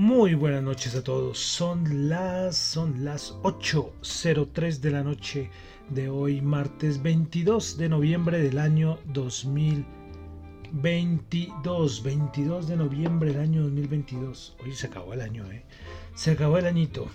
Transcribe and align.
Muy 0.00 0.34
buenas 0.34 0.62
noches 0.62 0.94
a 0.94 1.04
todos. 1.04 1.38
Son 1.38 2.08
las 2.08 2.56
son 2.56 3.04
las 3.04 3.34
8:03 3.42 4.80
de 4.80 4.90
la 4.90 5.02
noche 5.02 5.50
de 5.90 6.08
hoy, 6.08 6.40
martes 6.40 7.02
22 7.02 7.76
de 7.76 7.90
noviembre 7.90 8.42
del 8.42 8.58
año 8.58 8.98
2022. 9.12 12.02
22 12.02 12.66
de 12.66 12.76
noviembre 12.78 13.34
del 13.34 13.42
año 13.42 13.62
2022. 13.64 14.56
Hoy 14.64 14.74
se 14.74 14.86
acabó 14.86 15.12
el 15.12 15.20
año, 15.20 15.44
¿eh? 15.52 15.66
Se 16.14 16.30
acabó 16.30 16.56
el 16.56 16.64
añito. 16.64 17.06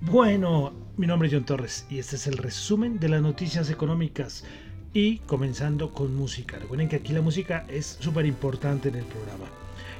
Bueno, 0.00 0.72
mi 0.96 1.08
nombre 1.08 1.26
es 1.26 1.34
John 1.34 1.44
Torres 1.44 1.84
y 1.90 1.98
este 1.98 2.14
es 2.14 2.28
el 2.28 2.38
resumen 2.38 3.00
de 3.00 3.08
las 3.08 3.22
noticias 3.22 3.70
económicas. 3.70 4.44
Y 4.92 5.18
comenzando 5.18 5.92
con 5.92 6.14
música. 6.14 6.60
Recuerden 6.60 6.88
que 6.88 6.94
aquí 6.94 7.12
la 7.12 7.22
música 7.22 7.66
es 7.68 7.98
súper 7.98 8.24
importante 8.24 8.88
en 8.88 8.94
el 8.94 9.04
programa. 9.06 9.46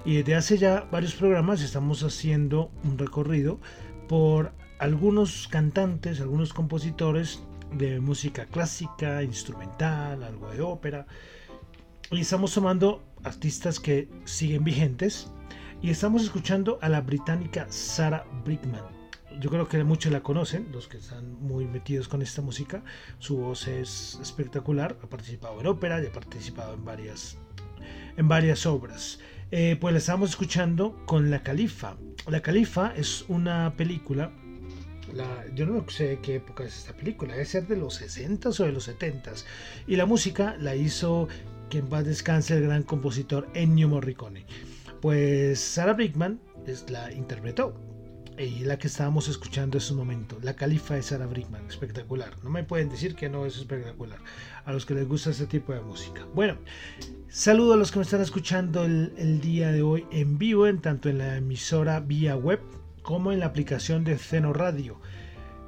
Y 0.04 0.16
desde 0.16 0.34
hace 0.34 0.58
ya 0.58 0.88
varios 0.90 1.14
programas 1.14 1.60
estamos 1.60 2.02
haciendo 2.02 2.70
un 2.84 2.96
recorrido 2.96 3.60
por 4.08 4.52
algunos 4.78 5.46
cantantes, 5.48 6.20
algunos 6.20 6.54
compositores 6.54 7.42
de 7.72 8.00
música 8.00 8.46
clásica, 8.46 9.22
instrumental, 9.22 10.22
algo 10.22 10.50
de 10.50 10.62
ópera. 10.62 11.06
Y 12.10 12.20
estamos 12.20 12.54
tomando 12.54 13.02
artistas 13.24 13.78
que 13.78 14.08
siguen 14.24 14.64
vigentes. 14.64 15.30
Y 15.82 15.90
estamos 15.90 16.22
escuchando 16.22 16.78
a 16.82 16.88
la 16.88 17.02
británica 17.02 17.66
Sarah 17.70 18.24
Brigman. 18.44 18.84
Yo 19.38 19.48
creo 19.48 19.68
que 19.68 19.82
muchos 19.84 20.12
la 20.12 20.22
conocen, 20.22 20.68
los 20.72 20.88
que 20.88 20.98
están 20.98 21.40
muy 21.40 21.66
metidos 21.66 22.08
con 22.08 22.20
esta 22.20 22.42
música. 22.42 22.82
Su 23.18 23.36
voz 23.36 23.68
es 23.68 24.18
espectacular, 24.20 24.96
ha 25.02 25.06
participado 25.06 25.60
en 25.60 25.66
ópera 25.66 26.02
y 26.02 26.06
ha 26.06 26.12
participado 26.12 26.74
en 26.74 26.84
varias, 26.84 27.38
en 28.16 28.28
varias 28.28 28.66
obras. 28.66 29.20
Eh, 29.52 29.76
pues 29.80 29.92
la 29.92 29.98
estamos 29.98 30.30
escuchando 30.30 30.96
con 31.06 31.30
La 31.30 31.42
Califa. 31.42 31.96
La 32.28 32.40
Califa 32.40 32.94
es 32.96 33.24
una 33.28 33.74
película. 33.76 34.30
yo 35.56 35.66
no 35.66 35.84
sé 35.88 36.20
qué 36.22 36.36
época 36.36 36.62
es 36.62 36.78
esta 36.78 36.92
película, 36.92 37.32
debe 37.32 37.44
ser 37.44 37.66
de 37.66 37.76
los 37.76 38.00
60s 38.00 38.60
o 38.60 38.64
de 38.64 38.72
los 38.72 38.88
70s. 38.88 39.44
Y 39.88 39.96
la 39.96 40.06
música 40.06 40.56
la 40.60 40.76
hizo, 40.76 41.26
que 41.68 41.78
en 41.78 41.88
paz 41.88 42.04
descanse, 42.04 42.56
el 42.56 42.62
gran 42.62 42.84
compositor 42.84 43.48
Ennio 43.54 43.88
Morricone. 43.88 44.46
Pues 45.00 45.58
Sarah 45.58 45.94
Brigman 45.94 46.40
es, 46.66 46.88
la 46.88 47.10
interpretó 47.10 47.89
y 48.46 48.64
la 48.64 48.78
que 48.78 48.86
estábamos 48.86 49.28
escuchando 49.28 49.76
en 49.76 49.82
su 49.82 49.94
momento, 49.94 50.38
La 50.42 50.54
Califa 50.56 50.94
de 50.94 51.02
Sarah 51.02 51.26
Brickman, 51.26 51.66
espectacular. 51.66 52.36
No 52.42 52.50
me 52.50 52.64
pueden 52.64 52.88
decir 52.88 53.14
que 53.14 53.28
no 53.28 53.44
es 53.44 53.56
espectacular 53.58 54.18
a 54.64 54.72
los 54.72 54.86
que 54.86 54.94
les 54.94 55.06
gusta 55.06 55.30
este 55.30 55.46
tipo 55.46 55.72
de 55.72 55.80
música. 55.80 56.26
Bueno, 56.34 56.56
saludo 57.28 57.74
a 57.74 57.76
los 57.76 57.90
que 57.92 57.98
me 57.98 58.04
están 58.04 58.22
escuchando 58.22 58.84
el, 58.84 59.40
día 59.40 59.72
de 59.72 59.82
hoy 59.82 60.06
en 60.10 60.38
vivo, 60.38 60.66
en 60.66 60.80
tanto 60.80 61.08
en 61.08 61.18
la 61.18 61.36
emisora 61.36 62.00
vía 62.00 62.34
web 62.36 62.60
como 63.02 63.32
en 63.32 63.40
la 63.40 63.46
aplicación 63.46 64.04
de 64.04 64.16
Ceno 64.16 64.52
Radio. 64.52 65.00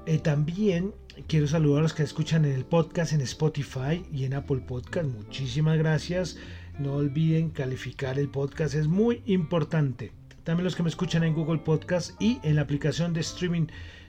Eh, 0.06 0.18
también 0.18 0.94
quiero 1.28 1.46
saludar 1.46 1.80
a 1.80 1.82
los 1.82 1.94
que 1.94 2.02
escuchan 2.02 2.44
en 2.44 2.52
el 2.52 2.64
podcast 2.64 3.12
en 3.12 3.20
Spotify 3.20 4.02
y 4.10 4.24
en 4.24 4.34
Apple 4.34 4.60
Podcast. 4.66 5.08
Muchísimas 5.08 5.76
gracias. 5.78 6.38
No 6.78 6.94
olviden 6.94 7.50
calificar 7.50 8.18
el 8.18 8.28
podcast, 8.28 8.74
es 8.74 8.88
muy 8.88 9.22
importante. 9.26 10.12
También 10.44 10.64
los 10.64 10.74
que 10.74 10.82
me 10.82 10.88
escuchan 10.88 11.24
en 11.24 11.34
Google 11.34 11.58
Podcast 11.58 12.20
y 12.20 12.40
en 12.42 12.56
la 12.56 12.62
aplicación 12.62 13.12
de 13.12 13.20
streaming, 13.20 13.66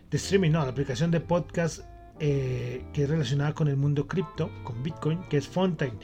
de 0.10 0.18
streaming, 0.18 0.52
no, 0.52 0.64
la 0.64 0.72
aplicación 0.72 1.12
de 1.12 1.20
podcast 1.20 1.82
eh, 2.20 2.86
que 2.94 3.04
es 3.04 3.10
relacionada 3.10 3.54
con 3.54 3.68
el 3.68 3.78
mundo 3.78 4.08
cripto, 4.08 4.50
con 4.64 4.82
Bitcoin, 4.84 5.24
que 5.30 5.38
es 5.38 5.48
Fontaine 5.48 5.98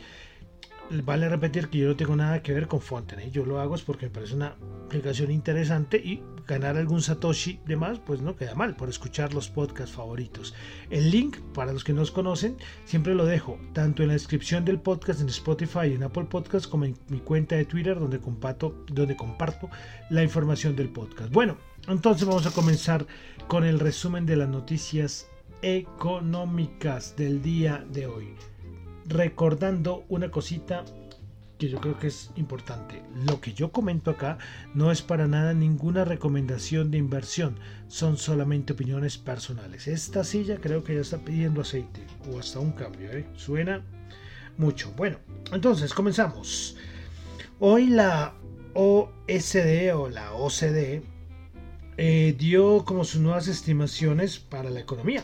vale 1.03 1.29
repetir 1.29 1.69
que 1.69 1.79
yo 1.79 1.87
no 1.87 1.95
tengo 1.95 2.15
nada 2.15 2.41
que 2.41 2.53
ver 2.53 2.67
con 2.67 2.81
Fontaine. 2.81 3.31
Yo 3.31 3.45
lo 3.45 3.59
hago 3.59 3.75
es 3.75 3.81
porque 3.81 4.07
me 4.07 4.11
parece 4.11 4.35
una 4.35 4.55
aplicación 4.85 5.31
interesante 5.31 5.97
y 5.97 6.23
ganar 6.47 6.77
algún 6.77 7.01
Satoshi 7.01 7.59
de 7.65 7.75
más, 7.75 7.99
pues 7.99 8.21
no 8.21 8.35
queda 8.35 8.55
mal 8.55 8.75
por 8.75 8.89
escuchar 8.89 9.33
los 9.33 9.49
podcasts 9.49 9.95
favoritos. 9.95 10.55
El 10.89 11.11
link, 11.11 11.37
para 11.53 11.71
los 11.71 11.83
que 11.83 11.93
no 11.93 12.01
os 12.01 12.11
conocen, 12.11 12.57
siempre 12.85 13.13
lo 13.13 13.25
dejo 13.25 13.59
tanto 13.73 14.01
en 14.01 14.07
la 14.07 14.13
descripción 14.13 14.65
del 14.65 14.79
podcast 14.79 15.21
en 15.21 15.29
Spotify 15.29 15.87
y 15.91 15.93
en 15.93 16.03
Apple 16.03 16.25
Podcast 16.25 16.67
como 16.67 16.85
en 16.85 16.97
mi 17.09 17.19
cuenta 17.19 17.55
de 17.55 17.65
Twitter 17.65 17.99
donde 17.99 18.19
comparto, 18.19 18.83
donde 18.91 19.15
comparto 19.15 19.69
la 20.09 20.23
información 20.23 20.75
del 20.75 20.89
podcast. 20.89 21.31
Bueno, 21.31 21.57
entonces 21.87 22.27
vamos 22.27 22.47
a 22.47 22.51
comenzar 22.51 23.05
con 23.47 23.63
el 23.63 23.79
resumen 23.79 24.25
de 24.25 24.37
las 24.37 24.49
noticias 24.49 25.27
económicas 25.61 27.15
del 27.15 27.43
día 27.43 27.85
de 27.91 28.07
hoy 28.07 28.33
recordando 29.09 30.05
una 30.07 30.29
cosita 30.29 30.85
que 31.57 31.67
yo 31.67 31.81
creo 31.81 31.99
que 31.99 32.07
es 32.07 32.31
importante. 32.37 33.03
Lo 33.27 33.41
que 33.41 33.53
yo 33.53 33.71
comento 33.71 34.11
acá 34.11 34.37
no 34.73 34.91
es 34.91 35.01
para 35.01 35.27
nada 35.27 35.53
ninguna 35.53 36.05
recomendación 36.05 36.89
de 36.89 36.99
inversión, 36.99 37.59
son 37.87 38.15
solamente 38.17 38.73
opiniones 38.73 39.17
personales. 39.17 39.87
Esta 39.87 40.23
silla 40.23 40.57
creo 40.61 40.83
que 40.83 40.95
ya 40.95 41.01
está 41.01 41.17
pidiendo 41.17 41.61
aceite 41.61 42.05
o 42.31 42.39
hasta 42.39 42.59
un 42.59 42.71
cambio, 42.71 43.11
¿eh? 43.11 43.27
suena 43.35 43.83
mucho. 44.57 44.93
Bueno, 44.95 45.17
entonces 45.51 45.93
comenzamos. 45.93 46.77
Hoy 47.59 47.87
la 47.87 48.35
OSD 48.73 49.93
o 49.93 50.07
la 50.07 50.33
OCDE 50.33 51.03
eh, 51.97 52.35
dio 52.37 52.85
como 52.85 53.03
sus 53.03 53.19
nuevas 53.19 53.49
estimaciones 53.49 54.39
para 54.39 54.69
la 54.69 54.79
economía. 54.79 55.23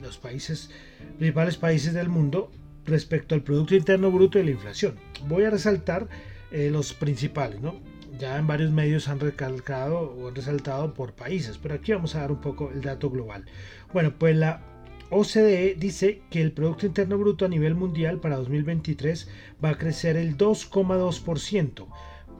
Los 0.00 0.16
países, 0.16 0.70
principales 1.18 1.58
países 1.58 1.92
del 1.92 2.08
mundo 2.08 2.50
respecto 2.86 3.34
al 3.34 3.42
Producto 3.42 3.74
Interno 3.74 4.10
Bruto 4.10 4.38
y 4.38 4.44
la 4.44 4.50
inflación. 4.50 4.94
Voy 5.26 5.44
a 5.44 5.50
resaltar 5.50 6.08
eh, 6.50 6.70
los 6.70 6.94
principales, 6.94 7.60
¿no? 7.60 7.80
Ya 8.18 8.38
en 8.38 8.46
varios 8.46 8.70
medios 8.70 9.08
han 9.08 9.20
recalcado 9.20 9.98
o 10.00 10.28
han 10.28 10.34
resaltado 10.34 10.94
por 10.94 11.14
países, 11.14 11.58
pero 11.58 11.74
aquí 11.74 11.92
vamos 11.92 12.14
a 12.14 12.20
dar 12.20 12.30
un 12.30 12.40
poco 12.40 12.70
el 12.70 12.80
dato 12.80 13.10
global. 13.10 13.44
Bueno, 13.92 14.14
pues 14.18 14.36
la 14.36 14.62
OCDE 15.10 15.74
dice 15.78 16.22
que 16.30 16.40
el 16.40 16.52
Producto 16.52 16.86
Interno 16.86 17.18
Bruto 17.18 17.44
a 17.44 17.48
nivel 17.48 17.74
mundial 17.74 18.20
para 18.20 18.36
2023 18.36 19.28
va 19.62 19.70
a 19.70 19.78
crecer 19.78 20.16
el 20.16 20.36
2,2%. 20.36 21.86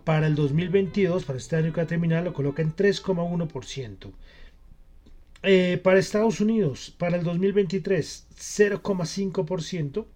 Para 0.05 0.27
el 0.27 0.35
2022, 0.35 1.25
para 1.25 1.39
este 1.39 1.57
año 1.57 1.73
que 1.73 1.81
ha 1.81 1.87
terminado, 1.87 2.25
lo 2.25 2.35
coloca 2.35 2.63
en 2.63 2.75
3,1%. 2.75 4.13
Eh, 5.43 5.81
para 5.83 5.99
Estados 5.99 6.41
Unidos, 6.41 6.95
para 6.97 7.17
el 7.17 7.25
2023, 7.25 8.29
0,5% 8.35 10.07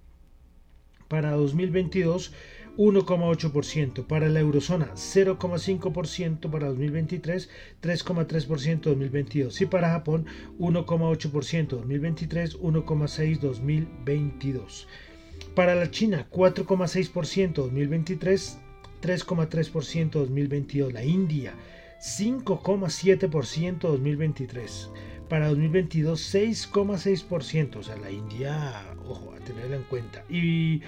para 1.08 1.32
2022 1.32 2.32
1,8%, 2.78 4.06
para 4.06 4.28
la 4.28 4.38
eurozona 4.38 4.92
0,5% 4.94 6.48
para 6.48 6.68
2023, 6.68 7.50
3,3% 7.82 8.80
2022 8.82 9.60
y 9.60 9.66
para 9.66 9.90
Japón 9.90 10.26
1,8% 10.60 11.66
2023, 11.66 12.60
1,6% 12.60 13.40
2022. 13.40 14.86
Para 15.56 15.74
la 15.74 15.90
China 15.90 16.28
4,6% 16.30 17.52
2023, 17.54 18.58
3,3% 19.02 20.10
2022. 20.10 20.92
La 20.92 21.02
India 21.02 21.54
5,7% 22.00 23.78
2023 23.78 24.90
para 25.28 25.48
2022 25.48 26.34
6,6%, 26.34 27.76
o 27.76 27.82
sea, 27.82 27.96
la 27.96 28.10
India, 28.10 28.84
ojo, 29.06 29.34
a 29.34 29.44
tenerla 29.44 29.76
en 29.76 29.82
cuenta. 29.84 30.24
Y 30.28 30.82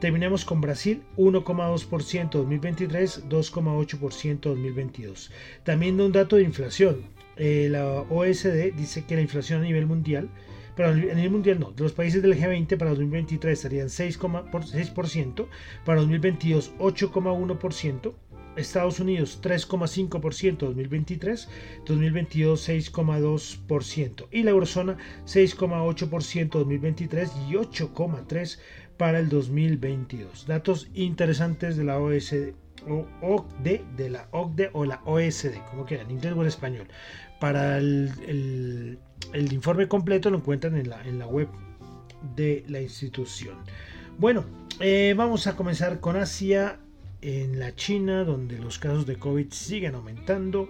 terminemos 0.00 0.44
con 0.44 0.60
Brasil 0.60 1.02
1,2% 1.16 2.30
2023, 2.30 3.28
2,8% 3.28 4.40
2022. 4.40 5.30
También 5.64 6.00
un 6.00 6.12
dato 6.12 6.36
de 6.36 6.42
inflación. 6.42 7.02
Eh, 7.36 7.68
la 7.70 8.02
OSD 8.08 8.72
dice 8.74 9.04
que 9.04 9.16
la 9.16 9.22
inflación 9.22 9.60
a 9.60 9.64
nivel 9.64 9.86
mundial, 9.86 10.28
pero 10.74 10.90
a 10.90 10.94
nivel 10.94 11.30
mundial 11.30 11.58
no, 11.58 11.72
de 11.72 11.82
los 11.82 11.92
países 11.92 12.22
del 12.22 12.38
G20 12.38 12.76
para 12.76 12.90
2023 12.90 13.58
serían 13.58 13.88
6,6%, 13.88 15.46
para 15.84 16.00
2022 16.00 16.72
8,1%, 16.78 18.14
Estados 18.56 19.00
Unidos 19.00 19.40
3,5% 19.42 20.58
2023, 20.58 21.48
2022 21.86 22.68
6,2% 22.68 24.26
y 24.30 24.42
la 24.42 24.50
eurozona 24.50 24.96
6,8% 25.26 26.48
2023 26.50 27.32
y 27.48 27.54
8,3% 27.54 28.58
para 28.96 29.18
el 29.18 29.28
2022. 29.28 30.46
Datos 30.46 30.88
interesantes 30.94 31.76
de 31.76 31.84
la 31.84 31.98
OSD 31.98 32.54
o 33.22 33.44
de 33.62 34.10
la 34.10 34.28
OCDE 34.30 34.70
o 34.72 34.84
la 34.84 35.00
OSD, 35.04 35.58
como 35.70 35.84
quieran, 35.84 36.06
en 36.06 36.16
inglés 36.16 36.34
o 36.34 36.42
en 36.42 36.48
español. 36.48 36.86
Para 37.40 37.78
el, 37.78 38.98
informe 39.34 39.88
completo 39.88 40.30
lo 40.30 40.38
encuentran 40.38 40.76
en 40.76 40.90
la, 40.90 41.02
en 41.04 41.18
la 41.18 41.26
web 41.26 41.48
de 42.34 42.64
la 42.68 42.80
institución. 42.80 43.56
Bueno, 44.18 44.44
eh, 44.80 45.14
vamos 45.16 45.46
a 45.46 45.56
comenzar 45.56 46.00
con 46.00 46.16
Asia 46.16 46.78
en 47.22 47.58
la 47.58 47.74
China, 47.74 48.24
donde 48.24 48.58
los 48.58 48.78
casos 48.78 49.06
de 49.06 49.16
COVID 49.16 49.50
siguen 49.50 49.94
aumentando, 49.94 50.68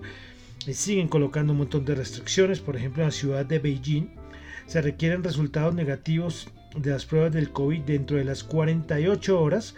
y 0.67 0.75
siguen 0.75 1.09
colocando 1.09 1.53
un 1.53 1.61
montón 1.61 1.85
de 1.85 1.95
restricciones, 1.95 2.61
por 2.61 2.77
ejemplo 2.77 3.03
en 3.03 3.09
la 3.09 3.13
ciudad 3.13 3.47
de 3.47 3.59
Beijing, 3.59 4.09
se 4.67 4.83
requieren 4.83 5.23
resultados 5.23 5.75
negativos 5.75 6.49
de 6.77 6.91
las 6.91 7.07
pruebas 7.07 7.33
del 7.33 7.53
COVID 7.53 7.83
dentro 7.83 8.17
de 8.17 8.25
las 8.25 8.43
48 8.43 9.41
horas, 9.41 9.75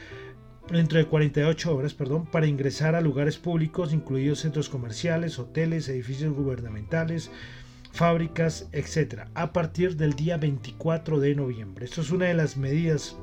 dentro 0.70 0.98
de 0.98 1.06
48 1.06 1.74
horas, 1.74 1.94
perdón, 1.94 2.26
para 2.26 2.46
ingresar 2.46 2.94
a 2.94 3.00
lugares 3.00 3.36
públicos, 3.36 3.92
incluidos 3.92 4.40
centros 4.40 4.68
comerciales, 4.68 5.38
hoteles, 5.38 5.88
edificios 5.88 6.32
gubernamentales, 6.34 7.30
fábricas, 7.92 8.68
etcétera, 8.72 9.28
a 9.34 9.52
partir 9.52 9.96
del 9.96 10.14
día 10.14 10.36
24 10.36 11.20
de 11.20 11.34
noviembre. 11.34 11.84
Esto 11.84 12.00
es 12.00 12.10
una 12.10 12.26
de 12.26 12.34
las 12.34 12.56
medidas 12.56 13.16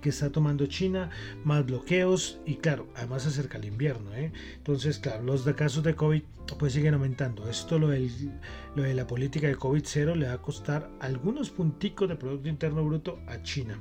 que 0.00 0.08
está 0.08 0.30
tomando 0.30 0.66
China, 0.66 1.10
más 1.44 1.66
bloqueos 1.66 2.40
y 2.46 2.56
claro, 2.56 2.88
además 2.96 3.22
se 3.22 3.28
acerca 3.28 3.58
el 3.58 3.66
invierno. 3.66 4.14
¿eh? 4.14 4.32
Entonces, 4.56 4.98
claro, 4.98 5.22
los 5.22 5.42
casos 5.54 5.82
de 5.84 5.94
COVID 5.94 6.22
pues 6.58 6.72
siguen 6.72 6.94
aumentando. 6.94 7.48
Esto, 7.48 7.78
lo, 7.78 7.88
lo 7.88 8.82
de 8.82 8.94
la 8.94 9.06
política 9.06 9.46
de 9.46 9.56
COVID 9.56 9.82
cero, 9.84 10.14
le 10.14 10.26
va 10.26 10.34
a 10.34 10.42
costar 10.42 10.90
algunos 11.00 11.50
punticos 11.50 12.08
de 12.08 12.16
Producto 12.16 12.48
Interno 12.48 12.84
Bruto 12.84 13.20
a 13.26 13.42
China. 13.42 13.78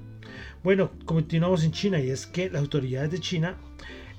Bueno, 0.63 0.91
continuamos 1.05 1.63
en 1.63 1.71
China 1.71 1.99
y 1.99 2.09
es 2.09 2.27
que 2.27 2.49
las 2.49 2.61
autoridades 2.61 3.11
de 3.11 3.19
China 3.19 3.57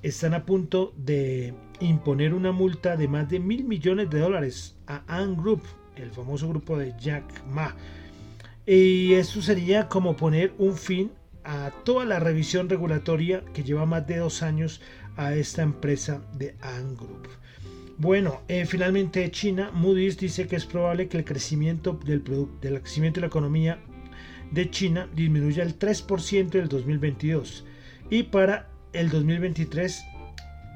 están 0.02 0.34
a 0.34 0.44
punto 0.44 0.92
de 0.96 1.54
imponer 1.80 2.34
una 2.34 2.52
multa 2.52 2.96
de 2.96 3.08
más 3.08 3.28
de 3.28 3.38
mil 3.38 3.64
millones 3.64 4.10
de 4.10 4.20
dólares 4.20 4.76
a 4.86 5.02
Ant 5.06 5.38
Group, 5.38 5.62
el 5.96 6.10
famoso 6.10 6.48
grupo 6.48 6.78
de 6.78 6.94
Jack 6.98 7.44
Ma. 7.46 7.76
Y 8.66 9.14
eso 9.14 9.42
sería 9.42 9.88
como 9.88 10.16
poner 10.16 10.54
un 10.58 10.74
fin 10.74 11.10
a 11.44 11.70
toda 11.84 12.04
la 12.04 12.18
revisión 12.18 12.68
regulatoria 12.68 13.44
que 13.52 13.62
lleva 13.62 13.86
más 13.86 14.06
de 14.06 14.18
dos 14.18 14.42
años 14.42 14.80
a 15.16 15.34
esta 15.34 15.62
empresa 15.62 16.22
de 16.34 16.54
Ant 16.60 16.98
Group. 16.98 17.28
Bueno, 17.98 18.40
eh, 18.48 18.64
finalmente 18.64 19.30
China, 19.30 19.70
Moody's 19.74 20.16
dice 20.16 20.46
que 20.46 20.56
es 20.56 20.64
probable 20.64 21.08
que 21.08 21.18
el 21.18 21.24
crecimiento 21.24 22.00
del, 22.04 22.24
del 22.60 22.80
crecimiento 22.80 23.16
de 23.16 23.22
la 23.22 23.26
economía 23.26 23.78
de 24.50 24.70
China 24.70 25.08
disminuya 25.14 25.62
el 25.62 25.78
3% 25.78 26.48
del 26.48 26.68
2022 26.68 27.64
y 28.08 28.22
para 28.24 28.70
el 28.92 29.10
2023 29.10 30.04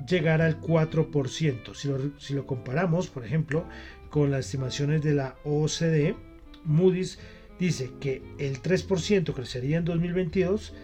llegar 0.09 0.42
al 0.42 0.61
4%. 0.61 1.75
Si 1.75 1.88
lo, 1.88 2.18
si 2.18 2.35
lo 2.35 2.47
comparamos, 2.47 3.09
por 3.09 3.25
ejemplo, 3.25 3.64
con 4.11 4.30
las 4.30 4.47
estimaciones 4.47 5.02
de 5.02 5.14
la 5.14 5.37
OCDE, 5.44 6.16
Moody's 6.64 7.18
dice 7.64 7.90
que 8.00 8.23
el 8.38 8.62
3% 8.62 9.33
crecería 9.35 9.78
en 9.78 9.85
2022, 9.85 10.75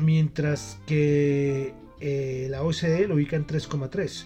mientras 0.00 0.78
que 0.86 1.74
eh, 2.00 2.46
la 2.50 2.62
OCDE 2.62 3.08
lo 3.08 3.14
ubica 3.14 3.36
en 3.36 3.46
3,3 3.46 4.24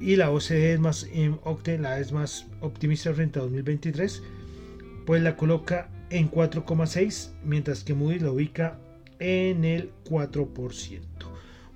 y 0.00 0.16
la 0.16 0.30
OCDE 0.30 0.74
es 0.74 0.80
más 0.80 1.08
Octe, 1.44 1.78
la 1.78 1.98
es 1.98 2.12
más 2.12 2.46
optimista 2.60 3.12
frente 3.14 3.38
a 3.38 3.42
2023, 3.42 4.22
pues 5.06 5.22
la 5.22 5.36
coloca 5.36 5.88
en 6.10 6.30
4,6, 6.30 7.30
mientras 7.44 7.84
que 7.84 7.94
Moody's 7.94 8.22
la 8.22 8.30
ubica 8.30 8.78
en 9.18 9.64
el 9.64 9.92
4%. 10.04 11.00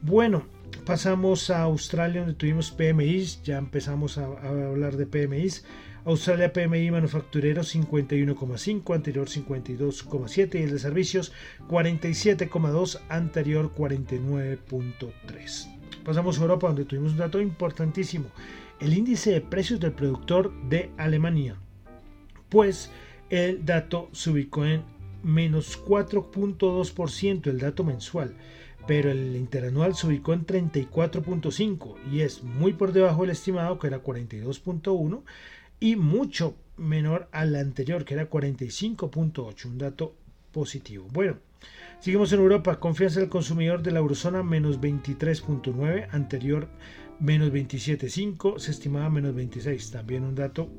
Bueno, 0.02 0.44
pasamos 0.84 1.50
a 1.50 1.62
Australia 1.62 2.20
donde 2.20 2.34
tuvimos 2.34 2.70
PMIs, 2.70 3.42
ya 3.42 3.58
empezamos 3.58 4.18
a, 4.18 4.26
a 4.26 4.66
hablar 4.68 4.96
de 4.96 5.06
PMIs. 5.06 5.64
Australia 6.04 6.52
PMI 6.52 6.90
manufacturero 6.90 7.62
51,5, 7.62 8.94
anterior 8.94 9.28
52,7 9.28 10.58
y 10.58 10.62
el 10.62 10.70
de 10.70 10.78
servicios 10.78 11.32
47,2, 11.68 13.00
anterior 13.10 13.74
49,3. 13.74 15.76
Pasamos 16.02 16.38
a 16.38 16.42
Europa 16.42 16.68
donde 16.68 16.86
tuvimos 16.86 17.12
un 17.12 17.18
dato 17.18 17.38
importantísimo, 17.40 18.30
el 18.80 18.94
índice 18.94 19.32
de 19.32 19.42
precios 19.42 19.78
del 19.78 19.92
productor 19.92 20.50
de 20.70 20.90
Alemania. 20.96 21.56
Pues 22.48 22.90
el 23.28 23.66
dato 23.66 24.08
se 24.12 24.30
ubicó 24.30 24.64
en 24.64 24.82
menos 25.22 25.84
4.2% 25.84 27.46
el 27.48 27.58
dato 27.58 27.84
mensual, 27.84 28.34
pero 28.86 29.10
el 29.10 29.36
interanual 29.36 29.94
se 29.94 30.06
ubicó 30.06 30.32
en 30.32 30.46
34.5 30.46 31.96
y 32.10 32.22
es 32.22 32.42
muy 32.42 32.72
por 32.72 32.92
debajo 32.92 33.20
del 33.20 33.32
estimado 33.32 33.78
que 33.78 33.88
era 33.88 34.02
42.1 34.02 35.22
y 35.80 35.96
mucho 35.96 36.56
menor 36.76 37.28
al 37.32 37.56
anterior 37.56 38.04
que 38.04 38.14
era 38.14 38.30
45.8, 38.30 39.64
un 39.64 39.78
dato 39.78 40.14
positivo. 40.52 41.06
Bueno, 41.12 41.38
seguimos 42.00 42.32
en 42.32 42.40
Europa, 42.40 42.78
confianza 42.78 43.20
del 43.20 43.28
consumidor 43.28 43.82
de 43.82 43.90
la 43.90 43.98
eurozona 43.98 44.42
menos 44.42 44.80
23.9, 44.80 46.08
anterior 46.12 46.68
menos 47.18 47.50
27.5, 47.52 48.58
se 48.58 48.70
estimaba 48.70 49.10
menos 49.10 49.34
26, 49.34 49.90
también 49.90 50.24
un 50.24 50.34
dato 50.34 50.70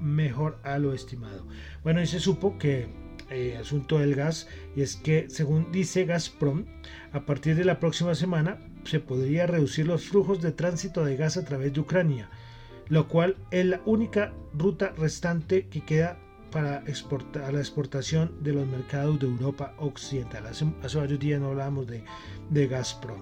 mejor 0.00 0.58
a 0.62 0.78
lo 0.78 0.92
estimado. 0.92 1.46
Bueno, 1.82 2.02
y 2.02 2.06
se 2.06 2.20
supo 2.20 2.58
que 2.58 2.88
eh, 3.30 3.56
asunto 3.56 3.98
del 3.98 4.14
gas 4.14 4.46
y 4.76 4.82
es 4.82 4.96
que 4.96 5.28
según 5.28 5.72
dice 5.72 6.04
Gazprom, 6.04 6.64
a 7.12 7.26
partir 7.26 7.56
de 7.56 7.64
la 7.64 7.80
próxima 7.80 8.14
semana 8.14 8.58
se 8.84 9.00
podría 9.00 9.46
reducir 9.46 9.86
los 9.86 10.04
flujos 10.04 10.40
de 10.40 10.52
tránsito 10.52 11.04
de 11.04 11.16
gas 11.16 11.36
a 11.36 11.44
través 11.44 11.72
de 11.72 11.80
Ucrania, 11.80 12.30
lo 12.88 13.08
cual 13.08 13.36
es 13.50 13.66
la 13.66 13.80
única 13.84 14.32
ruta 14.52 14.92
restante 14.96 15.66
que 15.68 15.82
queda 15.82 16.18
para 16.50 16.78
exportar, 16.86 17.52
la 17.52 17.60
exportación 17.60 18.32
de 18.42 18.52
los 18.52 18.66
mercados 18.66 19.18
de 19.18 19.26
Europa 19.26 19.74
Occidental. 19.78 20.46
Hace, 20.46 20.64
varios 20.98 21.18
días 21.18 21.40
no 21.40 21.48
hablábamos 21.48 21.86
de, 21.86 22.04
de 22.50 22.66
Gazprom. 22.66 23.20